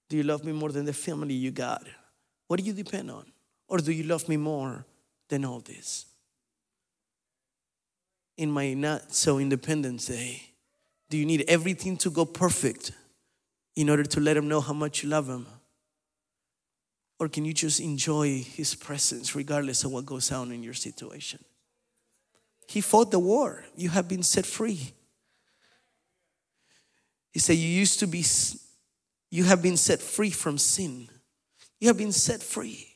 Do 0.08 0.16
you 0.16 0.22
love 0.22 0.44
me 0.44 0.52
more 0.52 0.70
than 0.70 0.84
the 0.84 0.92
family 0.92 1.34
you 1.34 1.50
got? 1.50 1.84
What 2.46 2.60
do 2.60 2.66
you 2.66 2.72
depend 2.72 3.10
on? 3.10 3.26
Or 3.68 3.78
do 3.78 3.92
you 3.92 4.04
love 4.04 4.28
me 4.28 4.36
more 4.36 4.86
than 5.28 5.44
all 5.44 5.60
this? 5.60 6.06
In 8.36 8.50
my 8.50 8.74
not 8.74 9.12
so 9.12 9.38
independence 9.38 10.06
day, 10.06 10.42
do 11.08 11.16
you 11.16 11.26
need 11.26 11.44
everything 11.48 11.96
to 11.98 12.10
go 12.10 12.24
perfect 12.24 12.92
in 13.74 13.90
order 13.90 14.04
to 14.04 14.20
let 14.20 14.36
him 14.36 14.48
know 14.48 14.60
how 14.60 14.72
much 14.72 15.02
you 15.02 15.08
love 15.08 15.28
him? 15.28 15.46
Or 17.18 17.28
can 17.28 17.44
you 17.44 17.54
just 17.54 17.80
enjoy 17.80 18.42
his 18.42 18.74
presence 18.74 19.34
regardless 19.34 19.84
of 19.84 19.92
what 19.92 20.04
goes 20.04 20.30
on 20.32 20.52
in 20.52 20.62
your 20.62 20.74
situation? 20.74 21.42
He 22.68 22.80
fought 22.80 23.10
the 23.10 23.18
war. 23.18 23.64
You 23.74 23.88
have 23.90 24.08
been 24.08 24.22
set 24.22 24.44
free. 24.44 24.92
He 27.32 27.38
said, 27.38 27.56
You 27.56 27.68
used 27.68 28.00
to 28.00 28.06
be, 28.06 28.24
you 29.30 29.44
have 29.44 29.62
been 29.62 29.76
set 29.76 30.00
free 30.00 30.30
from 30.30 30.58
sin. 30.58 31.08
You 31.80 31.88
have 31.88 31.98
been 31.98 32.12
set 32.12 32.42
free. 32.42 32.88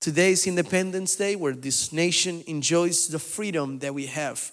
Today 0.00 0.32
is 0.32 0.46
Independence 0.46 1.16
Day 1.16 1.36
where 1.36 1.52
this 1.52 1.92
nation 1.92 2.42
enjoys 2.46 3.08
the 3.08 3.18
freedom 3.18 3.78
that 3.80 3.94
we 3.94 4.06
have 4.06 4.52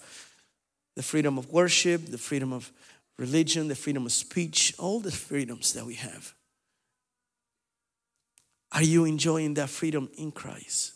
the 0.96 1.02
freedom 1.02 1.38
of 1.38 1.50
worship, 1.50 2.06
the 2.06 2.18
freedom 2.18 2.52
of 2.52 2.70
religion, 3.16 3.68
the 3.68 3.74
freedom 3.74 4.04
of 4.04 4.12
speech, 4.12 4.74
all 4.78 5.00
the 5.00 5.10
freedoms 5.10 5.72
that 5.72 5.86
we 5.86 5.94
have. 5.94 6.34
Are 8.72 8.82
you 8.82 9.04
enjoying 9.04 9.54
that 9.54 9.68
freedom 9.68 10.08
in 10.16 10.32
Christ? 10.32 10.92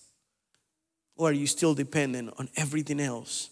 Or 1.16 1.30
are 1.30 1.32
you 1.32 1.46
still 1.46 1.74
dependent 1.74 2.34
on 2.38 2.48
everything 2.56 3.00
else? 3.00 3.50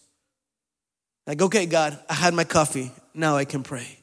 Like, 1.27 1.41
okay, 1.41 1.67
God, 1.67 1.99
I 2.09 2.15
had 2.15 2.35
my 2.35 2.45
coffee, 2.45 2.91
now 3.15 3.37
I 3.37 3.45
can 3.45 3.63
pray. 3.63 3.99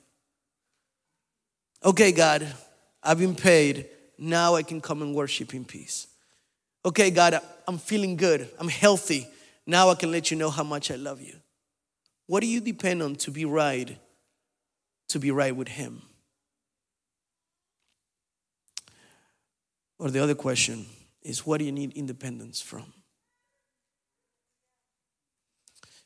Okay, 1.84 2.12
God, 2.12 2.48
I've 3.04 3.20
been 3.20 3.36
paid, 3.36 3.88
now 4.18 4.56
I 4.56 4.64
can 4.64 4.82
come 4.82 5.02
and 5.02 5.14
worship 5.14 5.54
in 5.54 5.66
peace. 5.66 6.08
Okay, 6.86 7.12
God, 7.12 7.40
I'm 7.68 7.78
feeling 7.78 8.16
good. 8.16 8.50
I'm 8.58 8.70
healthy. 8.70 9.28
Now 9.66 9.90
I 9.90 9.96
can 9.96 10.12
let 10.12 10.32
you 10.32 10.38
know 10.38 10.50
how 10.50 10.64
much 10.64 10.92
I 10.92 10.96
love 10.96 11.22
you. 11.22 11.36
What 12.28 12.42
do 12.42 12.48
you 12.48 12.62
depend 12.62 13.04
on 13.04 13.16
to 13.18 13.32
be 13.32 13.46
right, 13.46 13.98
to 15.10 15.20
be 15.20 15.32
right 15.32 15.56
with 15.56 15.68
Him? 15.68 16.02
Or 20.00 20.10
the 20.10 20.24
other 20.24 20.36
question 20.36 20.86
is 21.22 21.46
what 21.46 21.60
do 21.60 21.65
you 21.65 21.72
need 21.72 21.94
independence 21.94 22.62
from? 22.62 22.94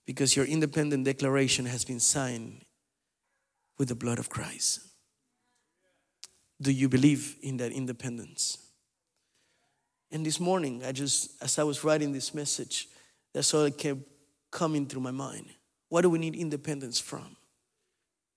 Because 0.06 0.36
your 0.36 0.46
independent 0.46 1.06
declaration 1.06 1.66
has 1.66 1.86
been 1.86 2.00
signed 2.00 2.66
with 3.78 3.88
the 3.88 3.96
blood 3.96 4.20
of 4.20 4.30
Christ. 4.30 4.82
Do 6.62 6.72
you 6.72 6.90
believe 6.90 7.38
in 7.42 7.58
that 7.58 7.72
independence? 7.72 8.58
And 10.12 10.26
this 10.26 10.40
morning, 10.40 10.84
I 10.86 10.92
just, 10.92 11.42
as 11.42 11.58
I 11.58 11.64
was 11.64 11.84
writing 11.84 12.12
this 12.12 12.34
message, 12.34 12.88
that's 13.34 13.54
all 13.54 13.64
that 13.64 13.78
kept 13.78 14.02
coming 14.52 14.86
through 14.86 15.02
my 15.02 15.12
mind. 15.12 15.48
What 15.90 16.02
do 16.02 16.10
we 16.10 16.20
need 16.20 16.36
independence 16.36 17.00
from? 17.00 17.36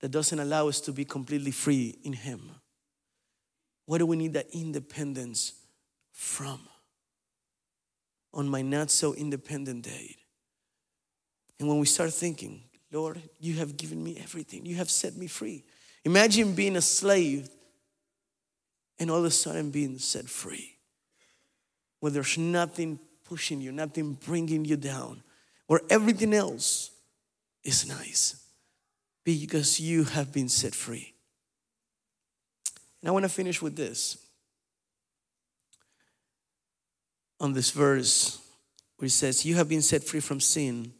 That 0.00 0.10
doesn't 0.10 0.38
allow 0.38 0.68
us 0.68 0.80
to 0.82 0.92
be 0.92 1.04
completely 1.04 1.50
free 1.50 1.98
in 2.02 2.12
Him. 2.12 2.50
What 3.86 3.98
do 3.98 4.06
we 4.06 4.16
need 4.16 4.34
that 4.34 4.48
independence 4.52 5.52
from? 6.12 6.60
On 8.34 8.48
my 8.48 8.62
not 8.62 8.90
so 8.90 9.14
independent 9.14 9.84
day. 9.84 10.16
And 11.58 11.68
when 11.68 11.78
we 11.78 11.86
start 11.86 12.12
thinking, 12.12 12.64
Lord, 12.92 13.22
you 13.40 13.54
have 13.54 13.76
given 13.76 14.02
me 14.02 14.18
everything, 14.22 14.66
you 14.66 14.76
have 14.76 14.90
set 14.90 15.16
me 15.16 15.26
free. 15.26 15.64
Imagine 16.04 16.54
being 16.54 16.76
a 16.76 16.82
slave 16.82 17.48
and 18.98 19.10
all 19.10 19.18
of 19.18 19.24
a 19.24 19.30
sudden 19.30 19.70
being 19.70 19.98
set 19.98 20.28
free 20.28 20.76
where 22.00 22.12
there's 22.12 22.38
nothing 22.38 23.00
pushing 23.24 23.60
you, 23.60 23.72
nothing 23.72 24.12
bringing 24.12 24.64
you 24.64 24.76
down, 24.76 25.22
where 25.66 25.80
everything 25.90 26.32
else 26.32 26.92
is 27.64 27.88
nice 27.88 28.44
because 29.24 29.80
you 29.80 30.04
have 30.04 30.32
been 30.32 30.48
set 30.48 30.72
free. 30.74 31.15
And 33.02 33.08
I 33.08 33.12
want 33.12 33.24
to 33.24 33.28
finish 33.28 33.60
with 33.62 33.76
this. 33.76 34.18
On 37.38 37.52
this 37.52 37.70
verse 37.70 38.40
where 38.96 39.06
it 39.06 39.10
says, 39.10 39.44
You 39.44 39.56
have 39.56 39.68
been 39.68 39.82
set 39.82 40.02
free 40.04 40.20
from 40.20 40.40
sin 40.40 40.92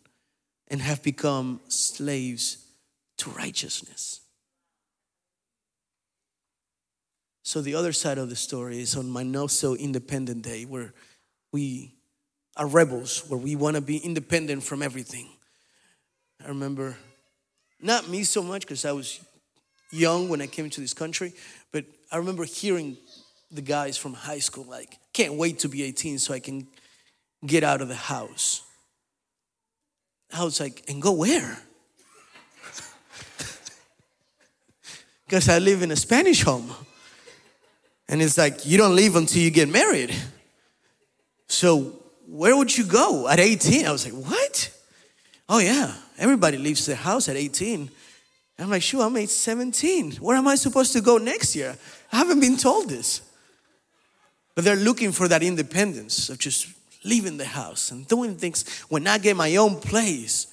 and 0.69 0.81
have 0.81 1.03
become 1.03 1.61
slaves 1.69 2.67
to 3.19 3.31
righteousness. 3.31 4.21
So 7.43 7.61
the 7.61 7.77
other 7.77 7.93
side 7.93 8.19
of 8.19 8.29
the 8.29 8.37
story 8.37 8.81
is 8.81 8.97
on 8.97 9.09
my 9.09 9.23
not 9.23 9.53
so 9.53 9.77
independent 9.77 10.43
day 10.43 10.65
where 10.65 10.93
we 11.53 11.95
are 12.57 12.67
rebels, 12.67 13.23
where 13.29 13.39
we 13.39 13.55
want 13.55 13.77
to 13.77 13.81
be 13.81 13.99
independent 13.99 14.65
from 14.65 14.83
everything. 14.83 15.29
I 16.45 16.49
remember, 16.49 16.97
not 17.81 18.09
me 18.09 18.25
so 18.25 18.43
much 18.43 18.63
because 18.63 18.85
I 18.85 18.93
was 18.93 19.21
young 19.91 20.29
when 20.29 20.41
I 20.41 20.47
came 20.47 20.71
to 20.71 20.81
this 20.81 20.95
country, 20.95 21.33
but 21.73 21.85
I 22.11 22.17
remember 22.17 22.45
hearing 22.45 22.97
the 23.51 23.63
guys 23.63 23.97
from 23.97 24.15
high 24.15 24.39
school 24.39 24.65
like, 24.65 24.99
can't 25.13 25.35
wait 25.35 25.61
to 25.61 25.69
be 25.69 25.83
18 25.83 26.19
so 26.19 26.35
I 26.35 26.41
can 26.41 26.67
get 27.45 27.65
out 27.65 27.81
of 27.81 27.89
the 27.89 27.95
house. 27.95 28.63
I 30.33 30.45
was 30.45 30.61
like, 30.61 30.85
and 30.89 31.01
go 31.01 31.13
where? 31.13 31.59
Because 35.27 35.49
I 35.49 35.59
live 35.59 35.83
in 35.83 35.91
a 35.91 35.97
Spanish 35.97 36.43
home. 36.43 36.73
And 38.09 38.23
it's 38.23 38.39
like, 38.39 38.65
you 38.65 38.79
don't 38.79 38.95
leave 38.95 39.17
until 39.17 39.43
you 39.43 39.51
get 39.51 39.69
married. 39.69 40.15
So, 41.49 42.01
where 42.29 42.57
would 42.57 42.77
you 42.77 42.85
go 42.85 43.27
at 43.29 43.41
18? 43.41 43.87
I 43.87 43.93
was 43.93 44.05
like, 44.05 44.15
what? 44.15 44.71
Oh, 45.49 45.59
yeah, 45.59 45.95
everybody 46.19 46.59
leaves 46.59 46.87
the 46.87 46.95
house 46.95 47.29
at 47.29 47.37
18. 47.37 47.91
I'm 48.59 48.71
like, 48.71 48.83
sure, 48.83 49.03
I'm 49.03 49.27
17. 49.27 50.13
Where 50.13 50.37
am 50.37 50.49
I 50.49 50.55
supposed 50.55 50.93
to 50.95 51.01
go 51.01 51.19
next 51.19 51.55
year? 51.55 51.77
I 52.13 52.17
haven't 52.17 52.41
been 52.41 52.57
told 52.57 52.89
this. 52.89 53.21
But 54.55 54.65
they're 54.65 54.77
looking 54.77 55.13
for 55.13 55.29
that 55.29 55.43
independence 55.43 56.31
of 56.31 56.39
just 56.39 56.69
leaving 57.05 57.37
the 57.37 57.45
house 57.45 57.91
and 57.91 58.09
doing 58.09 58.37
things. 58.37 58.67
When 58.89 59.07
I 59.07 59.19
get 59.19 59.37
my 59.37 59.57
own 59.57 59.81
place, 59.81 60.47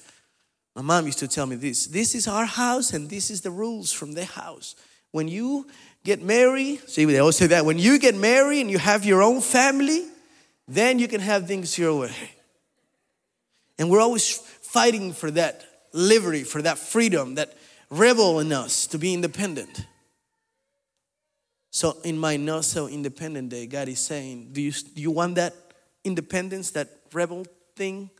my 0.74 0.82
mom 0.82 1.06
used 1.06 1.20
to 1.20 1.28
tell 1.28 1.46
me 1.46 1.56
this 1.56 1.86
this 1.86 2.14
is 2.14 2.28
our 2.28 2.44
house 2.44 2.92
and 2.92 3.08
this 3.08 3.30
is 3.30 3.40
the 3.40 3.50
rules 3.50 3.92
from 3.92 4.12
the 4.12 4.24
house. 4.24 4.74
When 5.12 5.28
you 5.28 5.66
get 6.04 6.22
married, 6.22 6.88
see, 6.88 7.04
they 7.06 7.18
always 7.18 7.36
say 7.36 7.46
that 7.46 7.64
when 7.64 7.78
you 7.78 7.98
get 7.98 8.14
married 8.14 8.60
and 8.60 8.70
you 8.70 8.78
have 8.78 9.04
your 9.04 9.22
own 9.22 9.40
family, 9.40 10.04
then 10.68 10.98
you 10.98 11.08
can 11.08 11.20
have 11.20 11.46
things 11.46 11.78
your 11.78 12.00
way. 12.00 12.30
And 13.78 13.90
we're 13.90 14.00
always 14.00 14.36
fighting 14.36 15.12
for 15.12 15.30
that 15.30 15.64
liberty, 15.92 16.42
for 16.42 16.60
that 16.62 16.78
freedom, 16.78 17.36
that 17.36 17.56
rebel 17.90 18.40
in 18.40 18.52
us 18.52 18.86
to 18.88 18.98
be 18.98 19.14
independent. 19.14 19.86
So, 21.70 21.96
in 22.04 22.16
my 22.16 22.36
not 22.36 22.64
so 22.64 22.86
independent 22.86 23.48
day, 23.48 23.66
God 23.66 23.88
is 23.88 23.98
saying, 23.98 24.50
Do 24.52 24.62
you, 24.62 24.70
do 24.70 25.02
you 25.02 25.10
want 25.10 25.34
that 25.34 25.54
independence, 26.04 26.70
that 26.70 26.88
rebel 27.12 27.44
thing? 27.74 28.10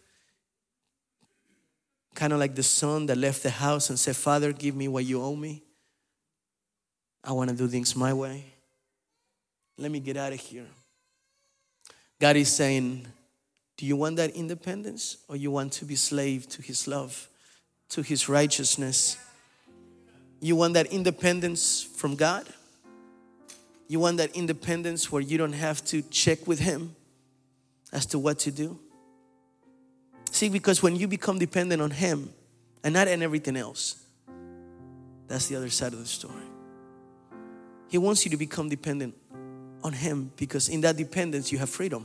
Kind 2.14 2.33
of 2.33 2.40
like 2.40 2.55
the 2.55 2.62
son 2.62 3.07
that 3.07 3.16
left 3.16 3.42
the 3.42 3.50
house 3.50 3.90
and 3.90 3.98
said, 3.98 4.16
Father, 4.16 4.53
give 4.53 4.74
me 4.74 4.88
what 4.88 5.05
you 5.05 5.22
owe 5.22 5.37
me. 5.37 5.62
I 7.22 7.33
want 7.33 7.50
to 7.50 7.57
do 7.57 7.68
things 7.68 7.94
my 7.94 8.12
way. 8.12 8.44
Let 9.79 9.90
me 9.90 10.00
get 10.00 10.16
out 10.16 10.33
of 10.33 10.40
here. 10.40 10.66
God 12.20 12.37
is 12.37 12.53
saying, 12.53 13.07
Do 13.77 13.87
you 13.87 13.96
want 13.96 14.16
that 14.16 14.31
independence 14.31 15.18
or 15.29 15.37
you 15.37 15.50
want 15.50 15.72
to 15.74 15.85
be 15.85 15.96
slave 15.96 16.48
to 16.50 16.62
His 16.62 16.87
love, 16.87 17.29
to 17.90 18.03
His 18.03 18.29
righteousness? 18.29 19.16
You 20.44 20.57
want 20.57 20.74
that 20.74 20.88
independence 20.88 21.83
from 21.83 22.16
God? 22.16 22.46
You 23.88 23.98
want 23.98 24.18
that 24.18 24.37
independence 24.37 25.11
where 25.11 25.22
you 25.22 25.38
don't 25.38 25.54
have 25.54 25.83
to 25.87 26.02
check 26.02 26.46
with 26.46 26.59
Him 26.59 26.94
as 27.90 28.04
to 28.07 28.18
what 28.18 28.40
to 28.40 28.50
do? 28.50 28.78
See, 30.33 30.50
because 30.50 30.83
when 30.83 30.96
you 30.96 31.09
become 31.09 31.38
dependent 31.38 31.80
on 31.80 31.90
Him 31.90 32.28
and 32.83 32.92
not 32.92 33.09
on 33.09 33.22
everything 33.22 33.57
else, 33.57 34.04
that's 35.28 35.46
the 35.46 35.57
other 35.57 35.70
side 35.70 35.94
of 35.94 35.98
the 35.98 36.04
story. 36.04 36.44
He 37.88 37.96
wants 37.96 38.26
you 38.26 38.30
to 38.30 38.37
become 38.37 38.68
dependent 38.68 39.14
on 39.83 39.94
Him 39.94 40.30
because 40.37 40.68
in 40.68 40.83
that 40.83 40.98
dependence 40.98 41.52
you 41.52 41.57
have 41.57 41.70
freedom. 41.70 42.04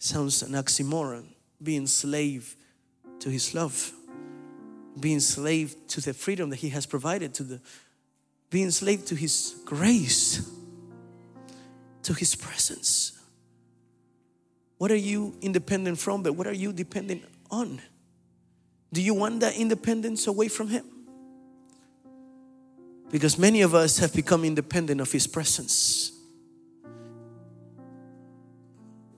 Sounds 0.00 0.42
an 0.42 0.54
oxymoron, 0.54 1.26
being 1.62 1.86
slave 1.86 2.56
to 3.20 3.30
His 3.30 3.54
love, 3.54 3.92
being 4.98 5.20
slave 5.20 5.74
to 5.88 6.00
the 6.00 6.14
freedom 6.14 6.50
that 6.50 6.56
He 6.56 6.70
has 6.70 6.86
provided, 6.86 7.34
to 7.34 7.42
the 7.42 7.60
being 8.50 8.70
slave 8.70 9.04
to 9.06 9.14
His 9.14 9.56
grace, 9.64 10.48
to 12.02 12.14
His 12.14 12.34
presence. 12.34 13.12
What 14.78 14.90
are 14.90 14.96
you 14.96 15.36
independent 15.40 15.98
from, 15.98 16.22
but 16.22 16.34
what 16.34 16.46
are 16.46 16.54
you 16.54 16.72
dependent 16.72 17.24
on? 17.50 17.80
Do 18.92 19.02
you 19.02 19.14
want 19.14 19.40
that 19.40 19.56
independence 19.56 20.26
away 20.26 20.48
from 20.48 20.68
Him? 20.68 20.84
Because 23.10 23.38
many 23.38 23.62
of 23.62 23.74
us 23.74 23.98
have 23.98 24.12
become 24.14 24.44
independent 24.44 25.00
of 25.00 25.10
His 25.12 25.26
presence. 25.26 26.12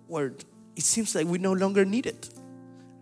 Where 0.07 0.33
it 0.77 0.85
seems 0.85 1.15
like 1.15 1.27
we 1.27 1.39
no 1.39 1.53
longer 1.53 1.85
need 1.85 2.07
it. 2.07 2.31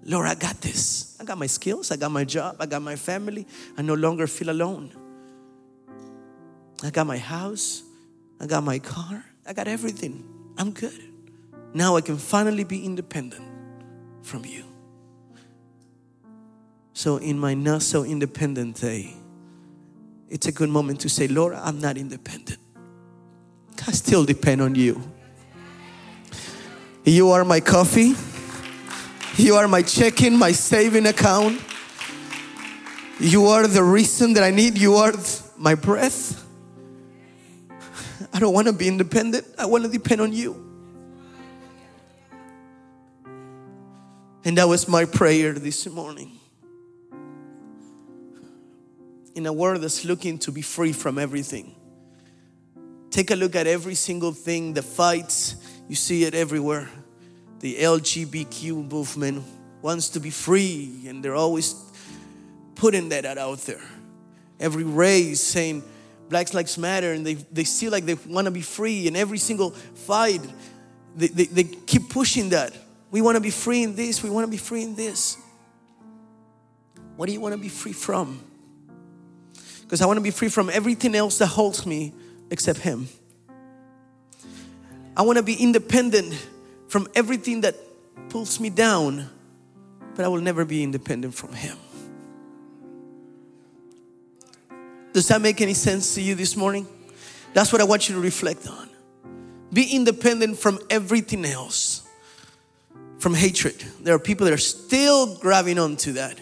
Lord, 0.06 0.28
I 0.28 0.36
got 0.36 0.60
this. 0.60 1.16
I 1.20 1.24
got 1.24 1.36
my 1.36 1.48
skills, 1.48 1.90
I 1.90 1.96
got 1.96 2.12
my 2.12 2.24
job, 2.24 2.56
I 2.60 2.66
got 2.66 2.80
my 2.80 2.94
family. 2.94 3.44
I 3.76 3.82
no 3.82 3.94
longer 3.94 4.28
feel 4.28 4.50
alone. 4.50 4.92
I 6.84 6.90
got 6.90 7.06
my 7.06 7.18
house, 7.18 7.82
I 8.40 8.46
got 8.46 8.62
my 8.62 8.78
car, 8.78 9.24
I 9.46 9.52
got 9.52 9.66
everything. 9.66 10.24
I'm 10.56 10.70
good. 10.70 11.02
Now 11.74 11.96
I 11.96 12.00
can 12.02 12.18
finally 12.18 12.62
be 12.62 12.84
independent 12.84 13.44
from 14.22 14.44
you. 14.44 14.64
So, 16.92 17.18
in 17.18 17.38
my 17.38 17.54
not 17.54 17.82
so 17.82 18.04
independent 18.04 18.80
day, 18.80 19.14
it's 20.30 20.46
a 20.46 20.52
good 20.52 20.70
moment 20.70 21.00
to 21.00 21.08
say, 21.08 21.28
Lord, 21.28 21.54
I'm 21.54 21.80
not 21.80 21.98
independent. 21.98 22.58
I 23.86 23.92
still 23.92 24.24
depend 24.24 24.62
on 24.62 24.74
you. 24.74 25.02
You 27.04 27.30
are 27.30 27.44
my 27.44 27.60
coffee. 27.60 28.14
You 29.36 29.56
are 29.56 29.68
my 29.68 29.82
checking, 29.82 30.36
my 30.36 30.52
saving 30.52 31.06
account. 31.06 31.60
You 33.20 33.46
are 33.46 33.66
the 33.66 33.82
reason 33.82 34.32
that 34.32 34.42
I 34.42 34.50
need. 34.50 34.78
You 34.78 34.94
are 34.94 35.12
my 35.58 35.74
breath. 35.74 36.42
I 38.32 38.38
don't 38.38 38.54
want 38.54 38.66
to 38.66 38.72
be 38.72 38.88
independent. 38.88 39.46
I 39.58 39.66
want 39.66 39.84
to 39.84 39.90
depend 39.90 40.22
on 40.22 40.32
you. 40.32 40.62
And 44.44 44.56
that 44.56 44.68
was 44.68 44.88
my 44.88 45.04
prayer 45.04 45.52
this 45.52 45.86
morning. 45.86 46.38
In 49.34 49.44
a 49.44 49.52
world 49.52 49.82
that's 49.82 50.04
looking 50.04 50.38
to 50.40 50.52
be 50.52 50.62
free 50.62 50.92
from 50.92 51.18
everything, 51.18 51.74
take 53.10 53.30
a 53.30 53.36
look 53.36 53.54
at 53.54 53.66
every 53.66 53.94
single 53.96 54.32
thing, 54.32 54.72
the 54.72 54.82
fights, 54.82 55.56
you 55.88 55.94
see 55.94 56.24
it 56.24 56.34
everywhere. 56.34 56.88
The 57.60 57.76
LGBTQ 57.76 58.90
movement 58.90 59.44
wants 59.82 60.10
to 60.10 60.20
be 60.20 60.30
free, 60.30 61.04
and 61.06 61.24
they're 61.24 61.34
always 61.34 61.74
putting 62.74 63.08
that 63.10 63.24
out 63.24 63.58
there. 63.60 63.80
Every 64.60 64.84
race 64.84 65.42
saying 65.42 65.82
Blacks 66.28 66.54
Lives 66.54 66.76
Matter, 66.76 67.12
and 67.12 67.26
they, 67.26 67.34
they 67.34 67.64
feel 67.64 67.92
like 67.92 68.04
they 68.04 68.14
want 68.14 68.46
to 68.46 68.50
be 68.50 68.62
free, 68.62 69.06
and 69.06 69.16
every 69.16 69.38
single 69.38 69.70
fight, 69.70 70.40
they, 71.16 71.28
they, 71.28 71.44
they 71.44 71.64
keep 71.64 72.08
pushing 72.10 72.50
that. 72.50 72.72
We 73.10 73.22
want 73.22 73.36
to 73.36 73.40
be 73.40 73.50
free 73.50 73.82
in 73.82 73.94
this, 73.94 74.22
we 74.22 74.30
want 74.30 74.46
to 74.46 74.50
be 74.50 74.56
free 74.56 74.82
in 74.82 74.94
this. 74.94 75.36
What 77.16 77.26
do 77.26 77.32
you 77.32 77.40
want 77.40 77.54
to 77.54 77.60
be 77.60 77.68
free 77.68 77.92
from? 77.92 78.40
Because 79.82 80.02
I 80.02 80.06
want 80.06 80.18
to 80.18 80.22
be 80.22 80.30
free 80.30 80.48
from 80.48 80.68
everything 80.68 81.14
else 81.14 81.38
that 81.38 81.46
holds 81.46 81.86
me 81.86 82.12
except 82.50 82.80
Him. 82.80 83.08
I 85.16 85.22
want 85.22 85.38
to 85.38 85.42
be 85.42 85.54
independent 85.54 86.34
from 86.88 87.08
everything 87.14 87.62
that 87.62 87.76
pulls 88.28 88.60
me 88.60 88.70
down, 88.70 89.28
but 90.14 90.24
I 90.24 90.28
will 90.28 90.40
never 90.40 90.64
be 90.64 90.82
independent 90.82 91.34
from 91.34 91.52
Him. 91.52 91.76
Does 95.12 95.28
that 95.28 95.40
make 95.40 95.60
any 95.60 95.74
sense 95.74 96.14
to 96.14 96.20
you 96.22 96.34
this 96.34 96.56
morning? 96.56 96.86
That's 97.54 97.72
what 97.72 97.80
I 97.80 97.84
want 97.84 98.08
you 98.08 98.14
to 98.16 98.20
reflect 98.20 98.68
on. 98.68 98.88
Be 99.72 99.94
independent 99.94 100.58
from 100.58 100.78
everything 100.90 101.44
else 101.44 102.06
from 103.18 103.34
hatred. 103.34 103.82
There 104.02 104.14
are 104.14 104.18
people 104.18 104.44
that 104.44 104.52
are 104.52 104.58
still 104.58 105.36
grabbing 105.36 105.78
on 105.78 105.96
to 105.98 106.12
that. 106.12 106.38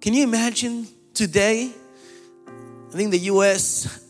Can 0.00 0.14
you 0.14 0.22
imagine 0.22 0.88
today? 1.14 1.70
I 2.88 2.96
think 2.96 3.10
the 3.10 3.18
US, 3.30 4.02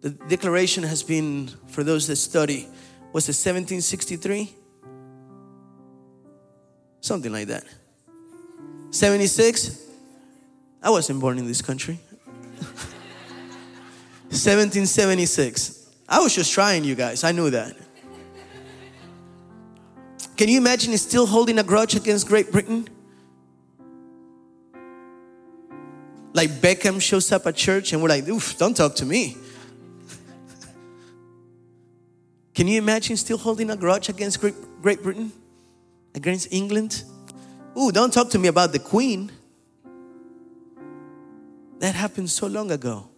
the 0.00 0.10
declaration 0.10 0.82
has 0.82 1.02
been, 1.02 1.50
for 1.68 1.84
those 1.84 2.06
that 2.08 2.16
study, 2.16 2.68
was 3.16 3.24
it 3.24 3.32
1763? 3.32 4.54
Something 7.00 7.32
like 7.32 7.46
that. 7.46 7.64
76? 8.90 9.86
I 10.82 10.90
wasn't 10.90 11.20
born 11.20 11.38
in 11.38 11.46
this 11.46 11.62
country. 11.62 11.98
1776. 14.28 15.88
I 16.06 16.18
was 16.20 16.34
just 16.34 16.52
trying, 16.52 16.84
you 16.84 16.94
guys. 16.94 17.24
I 17.24 17.32
knew 17.32 17.48
that. 17.48 17.74
Can 20.36 20.50
you 20.50 20.58
imagine 20.58 20.90
he's 20.90 21.00
still 21.00 21.24
holding 21.24 21.58
a 21.58 21.62
grudge 21.62 21.94
against 21.94 22.28
Great 22.28 22.52
Britain? 22.52 22.86
Like 26.34 26.50
Beckham 26.50 27.00
shows 27.00 27.32
up 27.32 27.46
at 27.46 27.56
church 27.56 27.94
and 27.94 28.02
we're 28.02 28.10
like, 28.10 28.28
oof, 28.28 28.58
don't 28.58 28.76
talk 28.76 28.94
to 28.96 29.06
me. 29.06 29.38
Can 32.56 32.68
you 32.68 32.78
imagine 32.78 33.18
still 33.18 33.36
holding 33.36 33.68
a 33.68 33.76
grudge 33.76 34.08
against 34.08 34.40
Great, 34.40 35.02
Britain? 35.02 35.30
Against 36.14 36.50
England? 36.50 37.04
Ooh, 37.78 37.92
don't 37.92 38.10
talk 38.10 38.30
to 38.30 38.38
me 38.38 38.48
about 38.48 38.72
the 38.72 38.78
Queen. 38.78 39.30
That 41.80 41.94
happened 41.94 42.30
so 42.30 42.46
long 42.46 42.70
ago. 42.70 43.10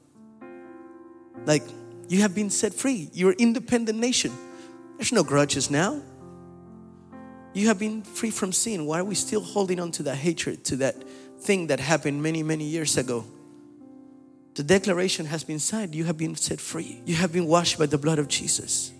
Like, 1.46 1.62
you 2.08 2.20
have 2.22 2.34
been 2.34 2.50
set 2.50 2.74
free. 2.74 3.10
You're 3.12 3.30
an 3.30 3.36
independent 3.38 4.00
nation. 4.00 4.32
There's 4.96 5.12
no 5.12 5.22
grudges 5.22 5.70
now. 5.70 6.02
You 7.54 7.68
have 7.68 7.78
been 7.78 8.02
free 8.02 8.30
from 8.30 8.52
sin. 8.52 8.86
Why 8.86 8.98
are 8.98 9.04
we 9.04 9.14
still 9.14 9.40
holding 9.40 9.78
on 9.78 9.92
to 9.92 10.02
that 10.02 10.16
hatred, 10.16 10.64
to 10.64 10.76
that 10.78 10.96
thing 11.38 11.68
that 11.68 11.78
happened 11.78 12.20
many, 12.20 12.42
many 12.42 12.64
years 12.64 12.96
ago? 12.96 13.24
The 14.56 14.64
declaration 14.64 15.26
has 15.26 15.44
been 15.44 15.60
signed. 15.60 15.94
You 15.94 16.06
have 16.06 16.18
been 16.18 16.34
set 16.34 16.60
free. 16.60 17.00
You 17.06 17.14
have 17.14 17.32
been 17.32 17.46
washed 17.46 17.78
by 17.78 17.86
the 17.86 17.98
blood 17.98 18.18
of 18.18 18.26
Jesus. 18.26 18.90